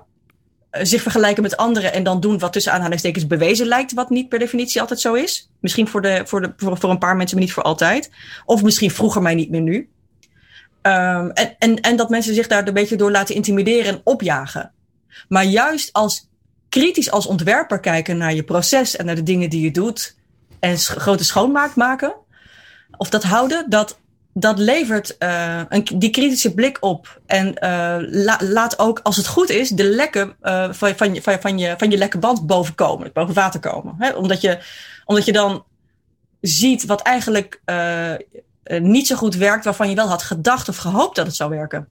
[0.71, 4.29] eh, zich vergelijken met anderen en dan doen wat tussen aanhalingstekens bewezen lijkt, wat niet
[4.29, 5.49] per definitie altijd zo is.
[5.61, 8.11] Misschien voor, de, voor, de, voor, voor een paar mensen, maar niet voor altijd.
[8.45, 9.89] Of misschien vroeger, maar niet meer nu.
[10.83, 14.73] Ehm, en, en, en dat mensen zich daar een beetje door laten intimideren en opjagen.
[15.29, 16.29] Maar juist als
[16.73, 20.17] kritisch als ontwerper kijken naar je proces en naar de dingen die je doet.
[20.61, 22.15] En grote schoonmaak maken.
[22.97, 23.99] Of dat houden, dat,
[24.35, 27.21] dat levert eh, een, die kritische blik op.
[27.27, 31.23] En eh, la- laat ook, als het goed is, de lekken eh, van, van, je,
[31.23, 33.11] van, van, je, van je lekke band boven komen.
[33.13, 33.95] Boven water komen.
[33.99, 34.11] Hè?
[34.11, 34.59] Omdat, je,
[35.05, 35.65] omdat je dan
[36.41, 37.61] ziet wat eigenlijk
[38.65, 41.89] niet zo goed werkt, waarvan je wel had gedacht of gehoopt dat het zou werken.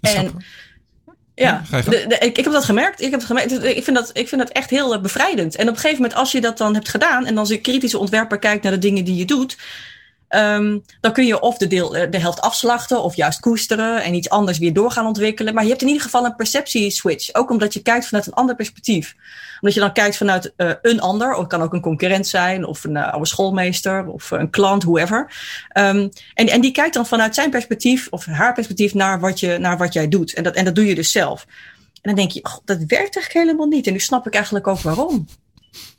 [0.00, 0.36] En
[1.44, 3.00] ja, de, de, ik, ik, heb dat gemerkt.
[3.00, 3.64] Ik, heb het gemerkt.
[3.64, 5.56] Ik, vind dat, ik vind dat echt heel bevrijdend.
[5.56, 7.98] En op een gegeven moment, als je dat dan hebt gedaan en als een kritische
[7.98, 9.56] ontwerper kijkt naar de dingen die je doet,
[10.28, 14.28] Um, dan kun je of de, deel, de helft afslachten of juist koesteren en iets
[14.28, 15.54] anders weer door gaan ontwikkelen.
[15.54, 17.34] Maar je hebt in ieder geval een perceptieswitch.
[17.34, 19.14] Ook omdat je kijkt vanuit een ander perspectief.
[19.60, 22.64] Omdat je dan kijkt vanuit uh, een ander, of het kan ook een concurrent zijn,
[22.64, 25.32] of een uh, oude schoolmeester, of een klant, whoever.
[25.78, 29.58] Um, en, en die kijkt dan vanuit zijn perspectief of haar perspectief naar wat, je,
[29.58, 30.34] naar wat jij doet.
[30.34, 31.46] En dat, en dat doe je dus zelf.
[31.94, 33.86] En dan denk je, oh, dat werkt eigenlijk helemaal niet.
[33.86, 35.26] En nu snap ik eigenlijk ook waarom.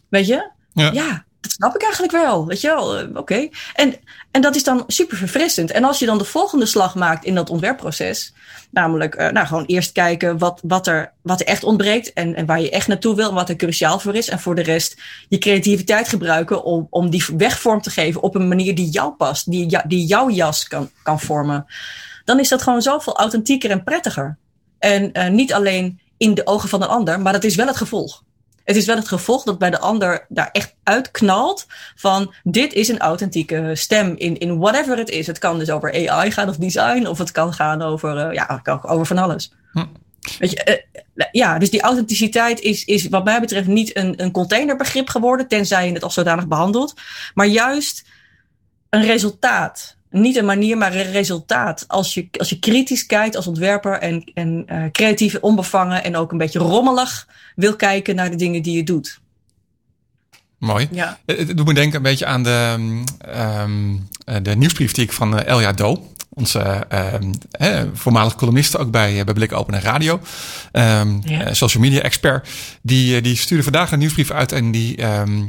[0.09, 0.49] Weet je?
[0.73, 0.91] Ja.
[0.91, 2.45] ja dat snap ik eigenlijk wel.
[2.45, 3.49] Weet je wel, uh, oké.
[3.73, 3.95] En,
[4.31, 5.71] en dat is dan super verfrissend.
[5.71, 8.33] En als je dan de volgende slag maakt in dat ontwerpproces,
[8.71, 12.45] namelijk uh, nou, gewoon eerst kijken wat, wat, er, wat er echt ontbreekt en, en
[12.45, 14.29] waar je echt naartoe wil en wat er cruciaal voor is.
[14.29, 18.47] En voor de rest je creativiteit gebruiken om, om die wegvorm te geven op een
[18.47, 21.65] manier die jou past, die, die jouw jas kan, kan vormen.
[22.25, 24.37] Dan is dat gewoon zoveel authentieker en prettiger.
[24.79, 27.77] En uh, niet alleen in de ogen van een ander, maar dat is wel het
[27.77, 28.23] gevolg.
[28.67, 31.65] Het is wel het gevolg dat bij de ander daar echt uitknalt
[31.95, 35.27] van dit is een authentieke stem in, in whatever het is.
[35.27, 38.61] Het kan dus over AI gaan of design of het kan gaan over, uh, ja,
[38.81, 39.51] over van alles.
[39.71, 39.85] Hm.
[40.39, 40.83] Weet je,
[41.15, 45.47] uh, ja, dus die authenticiteit is, is wat mij betreft niet een, een containerbegrip geworden,
[45.47, 46.93] tenzij je het als zodanig behandelt,
[47.33, 48.05] maar juist
[48.89, 51.85] een resultaat niet een manier, maar een resultaat.
[51.87, 56.31] Als je, als je kritisch kijkt als ontwerper en, en uh, creatief, onbevangen en ook
[56.31, 59.19] een beetje rommelig wil kijken naar de dingen die je doet.
[60.57, 60.87] Mooi.
[60.91, 61.17] Ja.
[61.25, 62.75] Het doet me denken een beetje aan de,
[63.63, 64.07] um,
[64.43, 66.85] de nieuwsbrief die ik van Elja Do, onze
[67.21, 70.19] um, eh, voormalig columniste ook bij, bij Blik Open en Radio,
[70.71, 71.53] um, ja.
[71.53, 72.49] social media expert,
[72.81, 74.95] die, die stuurde vandaag een nieuwsbrief uit en die,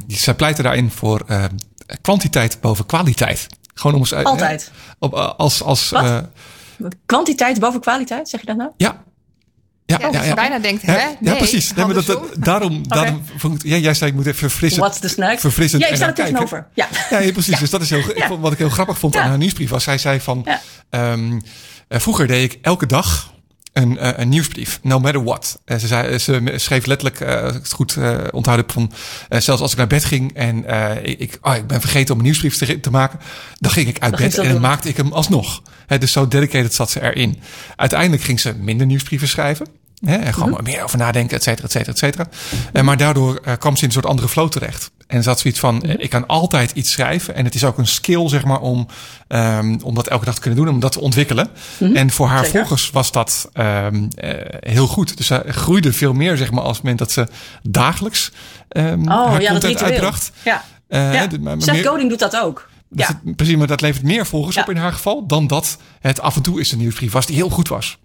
[0.07, 1.43] die zij pleitte daarin voor uh,
[2.01, 3.47] kwantiteit boven kwaliteit.
[3.79, 4.71] Gewoon om eens, Altijd.
[4.73, 6.17] Hè, op, als, als, uh,
[7.05, 8.71] Kwantiteit boven kwaliteit, zeg je dat nou?
[8.77, 9.03] Ja.
[9.85, 10.33] Ja, ja, ja, ja.
[10.33, 10.97] bijna denkt, hè?
[11.19, 11.73] Ja, precies.
[11.73, 13.01] Nee, maar dat, dat, daarom, okay.
[13.01, 14.81] daarom vond ik, ja, jij zei ik moet even verfrissen.
[14.81, 15.39] What's the snack?
[15.39, 15.81] Verfrissend.
[15.81, 16.67] Ja, ik sta er tegenover.
[16.73, 16.87] Ja.
[17.09, 17.59] Ja, precies.
[17.59, 19.97] Dus dat is heel, ik, wat ik heel grappig vond aan haar nieuwsbrief was, zij
[19.97, 20.47] zei van,
[20.89, 21.39] um, uh,
[21.99, 23.33] vroeger deed ik elke dag
[23.73, 25.59] een, uh, een nieuwsbrief, no matter what.
[25.65, 27.97] Uh, ze, zei, ze schreef letterlijk, uh, als ik het goed
[28.31, 28.91] onthouden heb, van
[29.41, 30.65] zelfs als ik naar bed ging en
[31.19, 33.19] ik, oh, ik ben vergeten om een nieuwsbrief te, te maken,
[33.59, 35.61] dan ging ik uit dan bed en dan maakte ik hem alsnog.
[35.87, 37.39] He, dus zo dedicated zat ze erin.
[37.75, 39.67] Uiteindelijk ging ze minder nieuwsbrieven schrijven.
[40.05, 40.63] Hè, en gewoon mm-hmm.
[40.63, 42.27] meer over nadenken, et cetera, et cetera, et cetera.
[42.73, 44.91] Uh, maar daardoor uh, kwam ze in een soort andere flow terecht.
[45.07, 45.95] En zat zoiets van, mm-hmm.
[45.97, 47.35] ik kan altijd iets schrijven.
[47.35, 48.87] En het is ook een skill, zeg maar, om,
[49.27, 50.73] um, om dat elke dag te kunnen doen.
[50.73, 51.49] Om dat te ontwikkelen.
[51.77, 51.95] Mm-hmm.
[51.95, 52.59] En voor haar Zeker.
[52.59, 55.17] volgers was dat um, uh, heel goed.
[55.17, 57.27] Dus ze groeide veel meer, zeg maar, als het moment dat ze
[57.63, 58.31] dagelijks
[58.69, 60.31] um, oh, haar ja, content uitbracht.
[60.43, 60.63] Ja.
[60.89, 61.27] ja.
[61.57, 62.69] Seth Godin doet dat ook.
[62.89, 63.19] Dus ja.
[63.23, 64.61] het, precies, maar dat levert meer volgers ja.
[64.61, 65.27] op in haar geval.
[65.27, 67.97] Dan dat het af en toe is een nieuwsbrief was die heel goed was.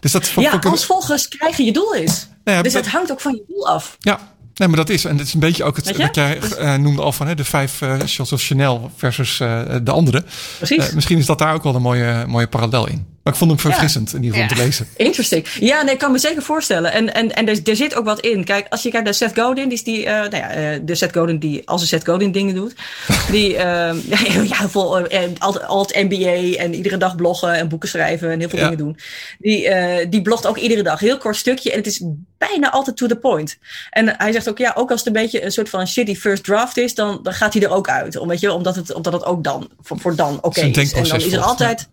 [0.00, 2.28] Dus dat ja, als volgers krijgen je doel is.
[2.44, 3.96] Nou ja, dus dat, het hangt ook van je doel af.
[3.98, 4.18] Ja,
[4.54, 5.04] nee, maar dat is.
[5.04, 7.34] En dat is een beetje ook het wat jij Dus- uh, noemde al van hè,
[7.34, 10.24] de vijf uh, shots of Chanel versus uh, de andere.
[10.56, 10.92] Precies.
[10.92, 13.06] misschien is dat daar ook wel een mooie, mooie parallel in.
[13.28, 14.16] Maar ik vond hem verfrissend ja.
[14.16, 14.62] in ieder geval ja.
[14.62, 14.86] te lezen.
[14.96, 15.46] Interesting.
[15.60, 16.92] Ja, nee, ik kan me zeker voorstellen.
[16.92, 18.44] En, en, en er, er zit ook wat in.
[18.44, 21.12] Kijk, als je kijkt naar Seth Godin, die is die, uh, nou ja, de Seth
[21.12, 22.74] Godin die als een Seth Godin dingen doet.
[23.30, 23.58] Die, uh,
[24.52, 28.48] ja, vol uh, alt, alt MBA en iedere dag bloggen en boeken schrijven en heel
[28.48, 28.64] veel ja.
[28.64, 28.98] dingen doen.
[29.38, 29.68] Die,
[30.08, 31.00] die blogt ook iedere dag.
[31.00, 32.02] Heel kort stukje en het is
[32.38, 33.58] bijna altijd to the point.
[33.90, 36.44] En hij zegt ook, ja, ook als het een beetje een soort van shitty first
[36.44, 38.16] draft is, dan, dan gaat hij er ook uit.
[38.16, 40.92] Om, weet je, omdat, het, omdat het ook dan, voor, voor dan oké okay is.
[40.92, 41.88] En dan is er altijd...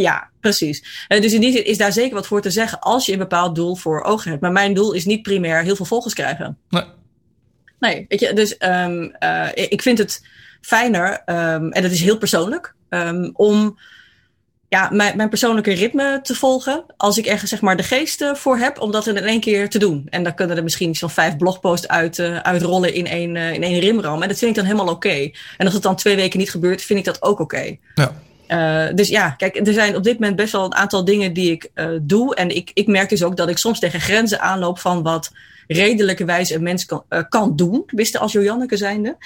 [0.00, 0.30] Ja.
[0.40, 1.04] Precies.
[1.08, 3.18] En dus in die zin is daar zeker wat voor te zeggen als je een
[3.18, 4.42] bepaald doel voor ogen hebt.
[4.42, 6.58] Maar mijn doel is niet primair heel veel volgers krijgen.
[6.68, 6.84] Nee.
[7.78, 10.26] Nee, weet je, dus um, uh, ik vind het
[10.60, 13.78] fijner, um, en dat is heel persoonlijk, um, om
[14.68, 16.84] ja, mijn, mijn persoonlijke ritme te volgen.
[16.96, 19.68] Als ik ergens zeg maar de geest uh, voor heb, om dat in één keer
[19.68, 20.06] te doen.
[20.10, 23.62] En dan kunnen er misschien zo'n vijf blogposts uit, uh, uitrollen in één, uh, in
[23.62, 24.22] één rimram.
[24.22, 25.08] En dat vind ik dan helemaal oké.
[25.08, 25.34] Okay.
[25.56, 27.42] En als het dan twee weken niet gebeurt, vind ik dat ook oké.
[27.42, 27.80] Okay.
[27.94, 28.12] Ja.
[28.48, 31.50] Uh, dus ja, kijk, er zijn op dit moment best wel een aantal dingen die
[31.50, 32.34] ik uh, doe.
[32.34, 35.32] En ik, ik merk dus ook dat ik soms tegen grenzen aanloop van wat
[35.66, 37.82] redelijkerwijs een mens kan, uh, kan doen.
[37.86, 39.16] Wist als Joanneke zijnde.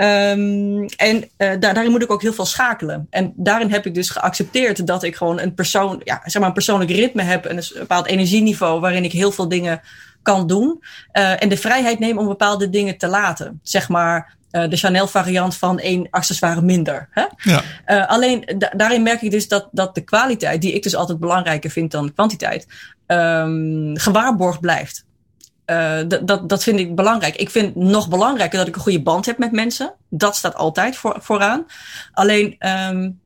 [0.00, 3.06] Um, en daar, daarin moet ik ook heel veel schakelen.
[3.10, 6.54] En daarin heb ik dus geaccepteerd dat ik gewoon een persoon, ja, zeg maar een
[6.54, 7.44] persoonlijk ritme heb.
[7.44, 9.80] En een bepaald energieniveau waarin ik heel veel dingen
[10.22, 10.82] kan doen.
[11.12, 13.60] en de vrijheid neem om bepaalde dingen te laten.
[13.62, 17.08] Zeg maar, de Chanel variant van één accessoire minder.
[17.10, 17.24] Hè?
[17.36, 17.62] Ja.
[17.86, 21.18] Uh, alleen da daarin merk ik dus dat, dat de kwaliteit, die ik dus altijd
[21.18, 22.66] belangrijker vind dan de kwantiteit,
[23.06, 25.04] um, gewaarborgd blijft.
[25.66, 27.36] Uh, dat, dat vind ik belangrijk.
[27.36, 29.94] Ik vind nog belangrijker dat ik een goede band heb met mensen.
[30.10, 31.66] Dat staat altijd voor, vooraan.
[32.12, 32.56] Alleen,
[32.90, 33.20] um,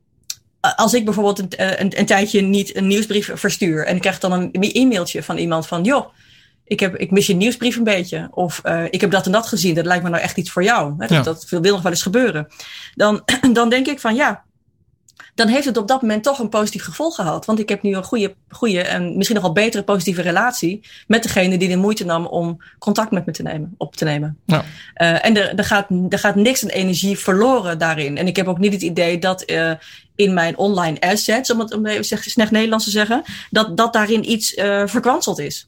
[0.75, 4.31] als ik bijvoorbeeld een, een, een, tijdje niet een nieuwsbrief verstuur en ik krijg dan
[4.31, 6.05] een e-mailtje van iemand van, joh,
[6.65, 8.27] ik, heb, ik mis je nieuwsbrief een beetje.
[8.31, 10.63] Of uh, ik heb dat en dat gezien, dat lijkt me nou echt iets voor
[10.63, 10.91] jou.
[10.91, 11.07] Hè?
[11.07, 11.21] Dat, ja.
[11.21, 12.47] dat wil nog wel eens gebeuren.
[12.95, 14.43] Dan, dan denk ik van ja,
[15.35, 17.45] dan heeft het op dat moment toch een positief gevolg gehad.
[17.45, 21.23] Want ik heb nu een goede, goede en misschien nog wel betere positieve relatie met
[21.23, 24.37] degene die de moeite nam om contact met me te nemen, op te nemen.
[24.45, 24.63] Ja.
[24.97, 28.17] Uh, en er, er, gaat, er gaat niks aan energie verloren daarin.
[28.17, 29.71] En ik heb ook niet het idee dat uh,
[30.15, 34.31] in mijn online assets, om het om even slecht Nederlands te zeggen, dat, dat daarin
[34.31, 35.67] iets uh, verkwanseld is.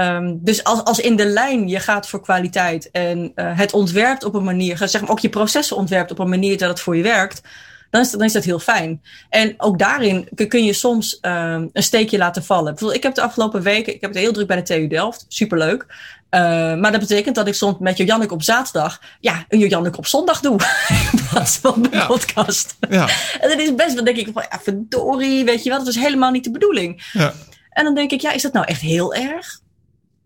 [0.00, 4.24] Um, dus als, als in de lijn je gaat voor kwaliteit en uh, het ontwerpt
[4.24, 6.96] op een manier, zeg maar ook je processen ontwerpt op een manier dat het voor
[6.96, 7.42] je werkt,
[7.90, 9.02] dan is, dat, dan is dat heel fijn.
[9.28, 12.64] En ook daarin kun je soms um, een steekje laten vallen.
[12.64, 15.24] Bijvoorbeeld, ik heb de afgelopen weken, ik heb het heel druk bij de TU Delft,
[15.28, 15.86] superleuk.
[16.30, 16.40] Uh,
[16.74, 20.40] maar dat betekent dat ik soms met Jojannik op zaterdag, ja, een Jojannik op zondag
[20.40, 20.60] doe.
[21.12, 22.06] In plaats van de ja.
[22.06, 22.76] podcast.
[22.90, 23.08] Ja.
[23.40, 25.96] en dat is best wel, denk ik, van, ja, verdorie, weet je wel, dat is
[25.96, 27.10] helemaal niet de bedoeling.
[27.12, 27.32] Ja.
[27.70, 29.64] En dan denk ik, ja, is dat nou echt heel erg?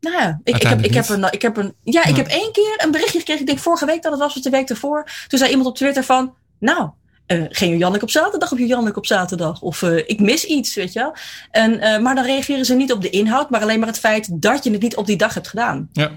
[0.01, 1.74] Nou ja, ik, ik, heb, ik, heb een, ik heb een.
[1.82, 3.40] Ja, ik heb één keer een berichtje gekregen.
[3.40, 5.11] Ik denk vorige week dat het was, of de week ervoor.
[5.28, 6.34] Toen zei iemand op Twitter van.
[6.59, 6.90] Nou,
[7.26, 9.61] uh, geen Janneke op zaterdag of Janneke op zaterdag.
[9.61, 11.14] Of uh, ik mis iets, weet je wel.
[11.51, 14.42] En, uh, maar dan reageren ze niet op de inhoud, maar alleen maar het feit
[14.42, 15.88] dat je het niet op die dag hebt gedaan.
[15.92, 16.11] Ja.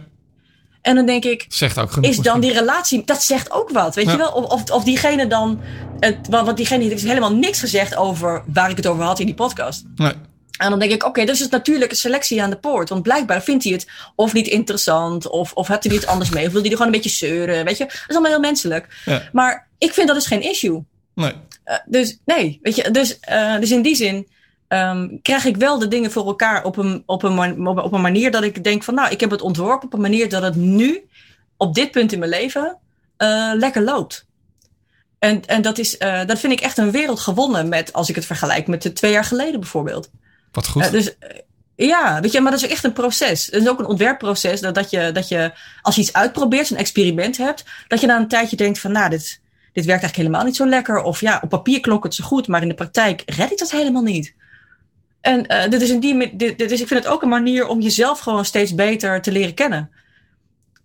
[0.82, 3.96] En dan denk ik, zegt ook genoeg, is dan die relatie, dat zegt ook wat,
[3.96, 4.12] weet ja.
[4.12, 4.32] je wel?
[4.32, 5.62] Of, of, of diegene dan,
[6.00, 9.36] het, want diegene heeft helemaal niks gezegd over waar ik het over had in die
[9.36, 9.84] podcast.
[9.96, 10.14] Nee.
[10.60, 12.90] En dan denk ik, oké, okay, dus is natuurlijke selectie aan de poort.
[12.90, 16.46] Want blijkbaar vindt hij het of niet interessant, of, of heeft hij het anders mee,
[16.46, 17.86] of wil hij er gewoon een beetje zeuren, weet je.
[17.86, 19.02] Dat is allemaal heel menselijk.
[19.06, 19.30] Ja.
[19.32, 20.84] Maar ik vind dat is geen issue.
[21.16, 21.34] Nee.
[21.66, 24.28] Uh, dus nee, weet je, dus, uh, dus in die zin
[24.68, 28.32] um, krijg ik wel de dingen voor elkaar op een, op, een, op een manier
[28.32, 31.08] dat ik denk van, nou, ik heb het ontworpen op een manier dat het nu,
[31.58, 32.78] op dit punt in mijn leven,
[33.18, 34.26] uh, lekker loopt.
[35.20, 38.26] En, en dat, is, dat vind ik echt een wereld gewonnen met, als ik het
[38.26, 40.10] vergelijk met de twee jaar geleden bijvoorbeeld.
[40.54, 40.92] Wat goed.
[40.92, 41.16] Dus
[41.76, 43.46] ja, weet je, maar dat is echt een proces.
[43.46, 44.62] Het is ook een ontwerpproces.
[44.62, 45.52] Dat, dat, je, dat je,
[45.82, 49.10] als je iets uitprobeert, een experiment hebt, dat je na een tijdje denkt van, nou,
[49.10, 49.42] dit,
[49.74, 51.02] dit werkt eigenlijk helemaal niet zo lekker.
[51.02, 53.72] Of ja, op papier klonk het zo goed, maar in de praktijk red ik dat
[53.72, 54.34] helemaal niet.
[55.22, 57.68] En uh, dit is in die, dit, dit is, ik vind het ook een manier
[57.68, 59.90] om jezelf gewoon steeds beter te leren kennen.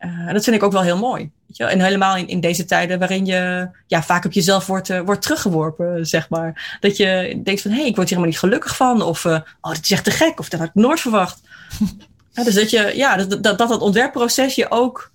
[0.01, 1.31] Uh, dat vind ik ook wel heel mooi.
[1.47, 1.65] Weet je?
[1.65, 5.23] En helemaal in, in deze tijden waarin je ja, vaak op jezelf wordt, uh, wordt
[5.23, 6.79] teruggeworpen, zeg maar.
[6.81, 9.03] Dat je denkt van, hé, hey, ik word hier helemaal niet gelukkig van.
[9.03, 10.39] Of, uh, oh, dit is echt te gek.
[10.39, 11.41] Of dat had ik nooit verwacht.
[12.35, 15.13] ja, dus dat je, ja, dat, dat, dat ontwerpproces je ook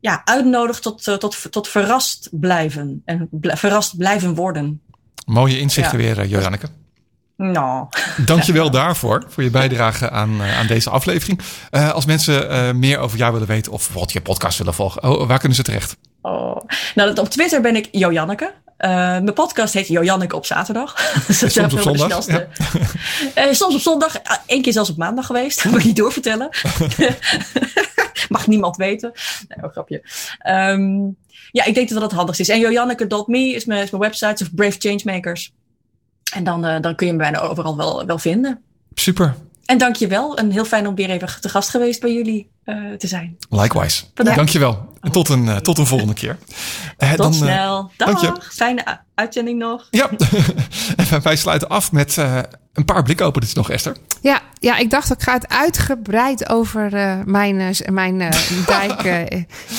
[0.00, 3.02] ja, uitnodigt tot, tot, tot verrast blijven.
[3.04, 4.80] En bl verrast blijven worden.
[5.26, 6.14] Mooie inzichten ja.
[6.14, 6.68] weer, Joranneke.
[7.36, 7.86] Nou.
[8.24, 11.40] Dankjewel daarvoor, voor je bijdrage aan, uh, aan deze aflevering.
[11.70, 15.02] Uh, als mensen uh, meer over jou willen weten of bijvoorbeeld je podcast willen volgen,
[15.02, 15.96] oh, waar kunnen ze terecht?
[16.22, 16.56] Oh.
[16.94, 18.52] Nou, op Twitter ben ik Jojanneke.
[18.78, 20.94] mijn podcast heet Jojanneke op zaterdag.
[21.28, 22.26] soms op zondag.
[22.26, 23.52] Ja.
[23.52, 24.16] soms op zondag,
[24.46, 25.56] één keer zelfs op maandag geweest.
[25.62, 26.48] Dat moet ik niet doorvertellen.
[28.28, 29.12] Mag niemand weten.
[29.48, 30.02] Nee, oh, grapje.
[30.48, 31.16] Um,
[31.50, 32.48] ja, ik denk dat dat het handigst is.
[32.48, 35.52] En jojanneke.me is mijn, is mijn website of Brave Changemakers.
[36.34, 38.60] En dan, uh, dan kun je hem bijna overal wel, wel vinden.
[38.94, 39.34] Super.
[39.64, 40.36] En dank je wel.
[40.36, 43.36] En heel fijn om weer even te gast geweest bij jullie uh, te zijn.
[43.50, 44.04] Likewise.
[44.14, 44.38] Bedankt.
[44.38, 44.92] Dank je wel.
[45.00, 46.38] En tot een, uh, tot een volgende keer.
[46.96, 47.90] tot dan, snel.
[47.96, 48.52] Dag.
[48.52, 49.88] Fijne uitzending nog.
[49.90, 50.10] Ja.
[50.96, 52.16] en wij sluiten af met
[52.74, 53.96] een paar blikopeners nog, Esther.
[54.20, 58.30] Ja, ja, ik dacht ik ga het uitgebreid over uh, mijn, uh, mijn uh,
[58.66, 59.26] dijk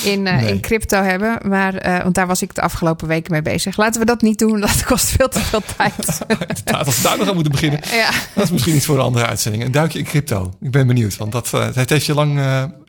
[0.04, 0.48] in, nee.
[0.48, 1.38] in crypto hebben.
[1.48, 3.76] Maar, want daar was ik de afgelopen weken mee bezig.
[3.76, 6.20] Laten we dat niet doen, dat kost veel te veel tijd.
[6.26, 7.80] Inderdaad, als we daar nog aan moeten beginnen.
[7.96, 8.10] Ja.
[8.34, 9.64] Dat is misschien iets voor een andere uitzending.
[9.64, 10.52] Een duikje in crypto.
[10.60, 12.40] Ik ben benieuwd, want dat, het heeft je lang...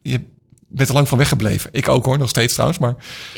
[0.01, 0.22] je
[0.68, 1.70] bent er lang van weggebleven.
[1.74, 2.80] Ik ook hoor, nog steeds trouwens.
[2.80, 2.95] Maar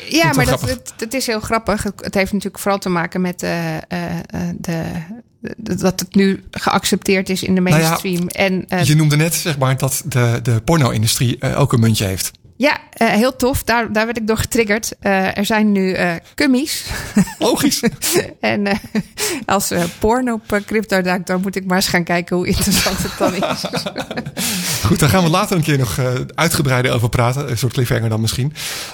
[0.08, 1.82] ja, maar dat, het, het, is heel grappig.
[1.82, 3.80] Het heeft natuurlijk vooral te maken met de,
[4.58, 4.82] de
[5.56, 8.14] dat het nu geaccepteerd is in de mainstream.
[8.14, 11.72] Nou ja, en, uh, je noemde net zeg maar, dat de, de porno-industrie uh, ook
[11.72, 12.30] een muntje heeft.
[12.56, 13.62] Ja, uh, heel tof.
[13.62, 14.92] Daar, daar werd ik door getriggerd.
[15.00, 15.96] er zijn nu
[16.34, 16.84] cummies.
[17.38, 17.82] Logisch.
[18.40, 18.80] en
[19.46, 23.12] als porno op crypto duikt, dan moet ik maar eens gaan kijken hoe interessant het
[23.18, 23.64] dan is.
[24.86, 25.98] Goed, daar gaan we later een keer nog
[26.34, 27.50] uitgebreider over praten.
[27.50, 28.52] Een soort cliffhanger dan misschien.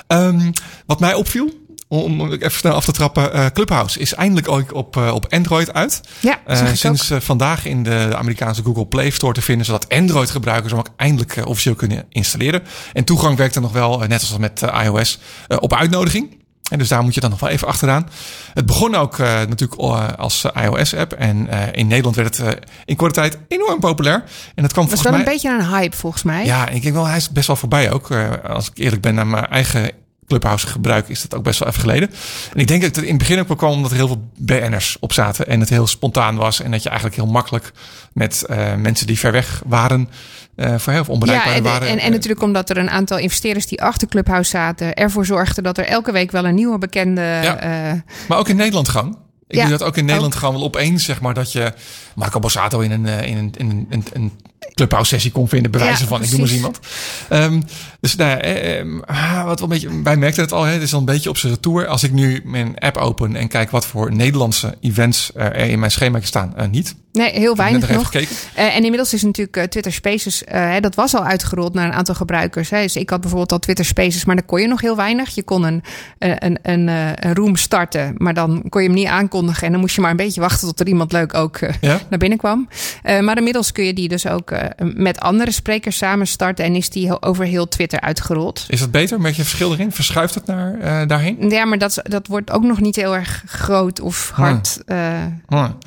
[0.09, 0.53] Um,
[0.87, 3.37] wat mij opviel, om even snel af te trappen.
[3.37, 6.01] Uh, Clubhouse is eindelijk ook op, uh, op Android uit.
[6.21, 10.81] Ja, uh, sinds vandaag in de Amerikaanse Google Play Store te vinden, zodat Android-gebruikers hem
[10.81, 12.63] ook eindelijk officieel kunnen installeren.
[12.93, 15.19] En toegang werkt er nog wel, net als met iOS,
[15.59, 16.45] op uitnodiging.
[16.71, 18.09] En dus daar moet je dan nog wel even achteraan.
[18.55, 19.81] Het begon ook natuurlijk
[20.19, 21.13] als iOS-app.
[21.13, 24.25] En in Nederland werd het in korte tijd enorm populair.
[24.55, 25.21] En dat kwam was volgens wel mij...
[25.21, 26.45] een beetje een hype volgens mij.
[26.45, 28.11] Ja, ik denk wel, hij is best wel voorbij ook.
[28.49, 29.91] als ik eerlijk ben naar mijn eigen
[30.27, 32.11] Clubhouse gebruik, is dat ook best wel even geleden.
[32.53, 34.31] En ik denk dat het in het begin ook wel kwam omdat er heel veel
[34.37, 35.47] BN'ers op zaten.
[35.47, 36.61] En het heel spontaan was.
[36.61, 37.73] En dat je eigenlijk heel makkelijk
[38.13, 40.09] met uh, mensen die ver weg waren.
[40.57, 41.89] Uh, voor heel veel onbereikbaar ja, en, waren.
[41.89, 45.79] En, en natuurlijk omdat er een aantal investeerders die achter Clubhouse zaten, ervoor zorgden dat
[45.79, 47.21] er elke week wel een nieuwe bekende.
[47.21, 47.93] Ja.
[47.93, 49.17] Uh, maar ook in Nederland gang.
[49.49, 50.39] Ik ja, doe dat ook in Nederland ook.
[50.39, 51.73] gewoon wel opeens, zeg maar, dat je
[52.15, 54.33] Marco Bossato in een, in een, in een, in een
[54.75, 56.35] clubhouse sessie kon vinden, bewijzen ja, van precies.
[56.35, 56.81] ik noem eens iemand.
[57.31, 57.65] Um,
[58.01, 60.93] dus nou ja, eh, wat wel een beetje, wij merkten het al, hè, het is
[60.93, 61.87] al een beetje op zijn retour.
[61.87, 65.91] Als ik nu mijn app open en kijk wat voor Nederlandse events er in mijn
[65.91, 66.95] schema staan, uh, niet.
[67.13, 68.15] Nee, heel weinig nog.
[68.15, 68.23] Uh,
[68.55, 72.15] en inmiddels is natuurlijk uh, Twitter Spaces, uh, dat was al uitgerold naar een aantal
[72.15, 72.71] gebruikers.
[72.71, 72.83] Hè.
[72.83, 75.35] Dus ik had bijvoorbeeld al Twitter Spaces, maar dan kon je nog heel weinig.
[75.35, 75.83] Je kon een,
[76.19, 79.67] een, een, een room starten, maar dan kon je hem niet aankondigen.
[79.67, 82.01] En dan moest je maar een beetje wachten tot er iemand leuk ook ja?
[82.11, 82.69] naar binnen kwam.
[83.03, 84.51] maar inmiddels kun je die dus ook
[84.95, 88.65] met andere sprekers samen starten en is die over heel Twitter uitgerold.
[88.69, 89.21] Is dat beter?
[89.21, 89.93] Merk je verschil erin?
[89.93, 91.51] Verschuift het naar daarheen?
[91.51, 94.83] Ja, maar dat, dat wordt ook nog niet heel erg groot of hard.
[94.87, 95.43] Hmm.
[95.47, 95.79] Hmm.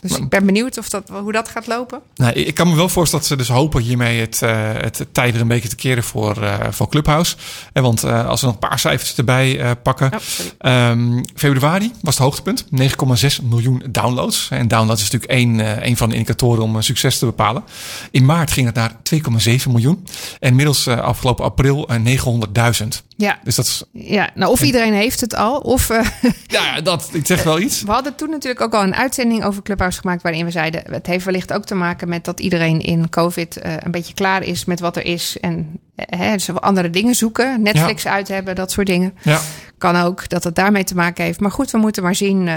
[0.00, 2.00] Dus maar, ik ben benieuwd of dat, hoe dat gaat lopen?
[2.14, 5.40] Nou, ik kan me wel voorstellen dat ze dus hopen hiermee het, uh, het tijden
[5.40, 7.36] een beetje te keren voor, uh, voor Clubhouse.
[7.72, 10.12] En want uh, als we nog een paar cijfers erbij pakken.
[10.12, 12.64] Oh, um, februari was het hoogtepunt.
[12.64, 14.48] 9,6 miljoen downloads.
[14.50, 17.64] En downloads is natuurlijk één, één van de indicatoren om succes te bepalen.
[18.10, 20.06] In maart ging het naar 2,7 miljoen.
[20.40, 22.86] En inmiddels afgelopen april 900.000.
[23.16, 23.38] Ja.
[23.44, 25.88] Dus dat is, ja, nou of iedereen heeft het al, of...
[26.46, 27.82] ja, dat, ik zeg wel iets.
[27.82, 30.22] We hadden toen natuurlijk ook al een uitzending over Clubhouse gemaakt...
[30.22, 33.90] waarin we zeiden, het heeft wellicht ook te maken met dat iedereen in COVID een
[33.90, 35.36] beetje klaar is met wat er is.
[35.40, 38.10] En hè, ze andere dingen zoeken, Netflix ja.
[38.10, 39.14] uit hebben, dat soort dingen.
[39.22, 39.40] Ja.
[39.78, 41.40] Kan ook dat het daarmee te maken heeft.
[41.40, 42.56] Maar goed, we moeten maar zien uh,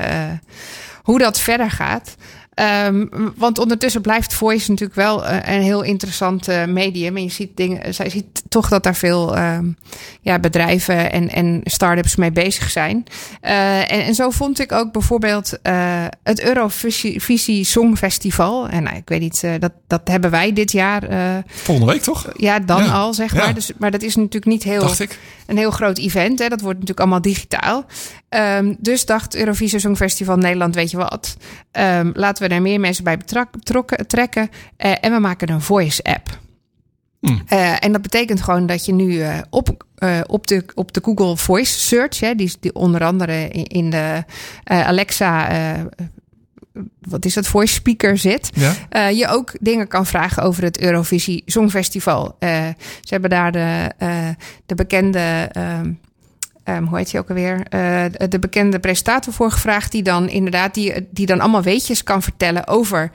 [1.03, 2.15] hoe dat verder gaat.
[2.85, 7.15] Um, want ondertussen blijft Voice natuurlijk wel uh, een heel interessant uh, medium.
[7.15, 9.77] En je ziet, dingen, je ziet toch dat daar veel um,
[10.21, 13.03] ja, bedrijven en, en start-ups mee bezig zijn.
[13.41, 15.59] Uh, en, en zo vond ik ook bijvoorbeeld
[16.23, 18.67] het Eurovisie Songfestival.
[18.67, 21.03] En nou, ik weet niet, dat, dat hebben wij dit jaar.
[21.47, 22.31] Volgende week toch?
[22.35, 22.91] Ja, dan ja.
[22.91, 23.47] al zeg maar.
[23.47, 23.53] Ja.
[23.53, 24.89] Dus, maar dat is natuurlijk niet heel,
[25.49, 26.39] een heel groot event.
[26.39, 26.47] Hè.
[26.47, 27.85] Dat wordt natuurlijk allemaal digitaal.
[28.29, 31.37] Um, dus dacht Eurovisie Songfestival Nederland, weet je wat?
[31.71, 34.49] Um, laten we er meer mensen bij betrokken, trekken.
[34.77, 36.39] Uh, en we maken een voice-app.
[37.19, 37.41] Hmm.
[37.49, 41.01] Uh, en dat betekent gewoon dat je nu uh, op, uh, op, de, op de
[41.03, 44.23] Google Voice Search, hè, die, die onder andere in, in de
[44.63, 45.49] Alexa
[47.01, 48.49] wat is dat, voice speaker zit.
[48.53, 48.73] Ja?
[48.91, 52.35] Uh, je ook dingen kan vragen over het Eurovisie Songfestival.
[52.39, 52.49] Uh,
[53.01, 54.27] ze hebben daar de, uh,
[54.65, 55.49] de bekende.
[55.57, 55.99] Um,
[56.87, 57.63] hoe heet hij ook alweer?
[58.29, 59.91] de bekende presentator voor gevraagd.
[59.91, 63.11] Die dan inderdaad, die, die dan allemaal weetjes kan vertellen over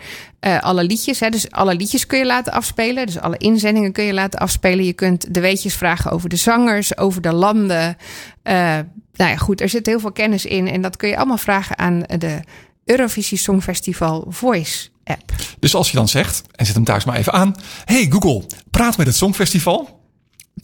[0.60, 1.20] alle liedjes.
[1.20, 1.28] Hè.
[1.28, 3.06] Dus alle liedjes kun je laten afspelen.
[3.06, 4.84] Dus alle inzendingen kun je laten afspelen.
[4.84, 7.96] Je kunt de weetjes vragen over de zangers, over de landen.
[8.42, 8.84] nou
[9.30, 10.68] ja, goed, er zit heel veel kennis in.
[10.68, 12.40] En dat kun je allemaal vragen aan de
[12.84, 15.32] Eurovisie Songfestival Voice app.
[15.58, 17.54] Dus als je dan zegt, en zet hem thuis maar even aan.
[17.84, 20.02] Hey Google, praat met het Songfestival.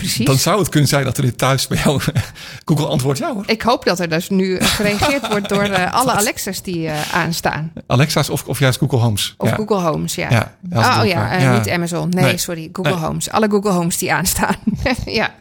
[0.00, 0.26] Precies.
[0.26, 2.00] Dan zou het kunnen zijn dat er dit thuis bij jou
[2.64, 3.44] Google antwoordt ja hoor.
[3.46, 7.72] Ik hoop dat er dus nu gereageerd wordt door uh, alle Alexa's die uh, aanstaan.
[7.86, 9.34] Alexa's of, of juist Google Homes?
[9.36, 9.54] Of ja.
[9.54, 10.30] Google Homes, ja.
[10.30, 12.08] ja oh ja, uh, ja, niet Amazon.
[12.08, 12.38] Nee, nee.
[12.38, 12.68] sorry.
[12.72, 13.04] Google nee.
[13.04, 13.30] Homes.
[13.30, 14.56] Alle Google Homes die aanstaan.
[15.04, 15.34] ja.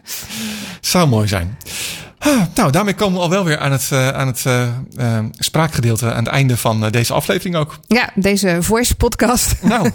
[0.81, 1.57] Zou mooi zijn.
[2.17, 5.19] Ah, nou, daarmee komen we al wel weer aan het, uh, aan het uh, uh,
[5.31, 7.79] spraakgedeelte aan het einde van deze aflevering ook.
[7.87, 9.55] Ja, deze voice podcast.
[9.61, 9.91] Nou,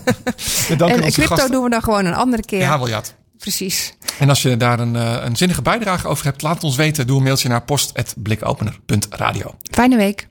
[0.68, 1.50] en crypto gasten.
[1.50, 2.60] doen we dan gewoon een andere keer.
[2.60, 3.02] Ja, wel ja.
[3.38, 3.94] Precies.
[4.18, 4.94] En als je daar een,
[5.26, 7.06] een zinnige bijdrage over hebt, laat het ons weten.
[7.06, 9.54] Doe een mailtje naar post.blikopener.radio.
[9.70, 10.22] Fijne week.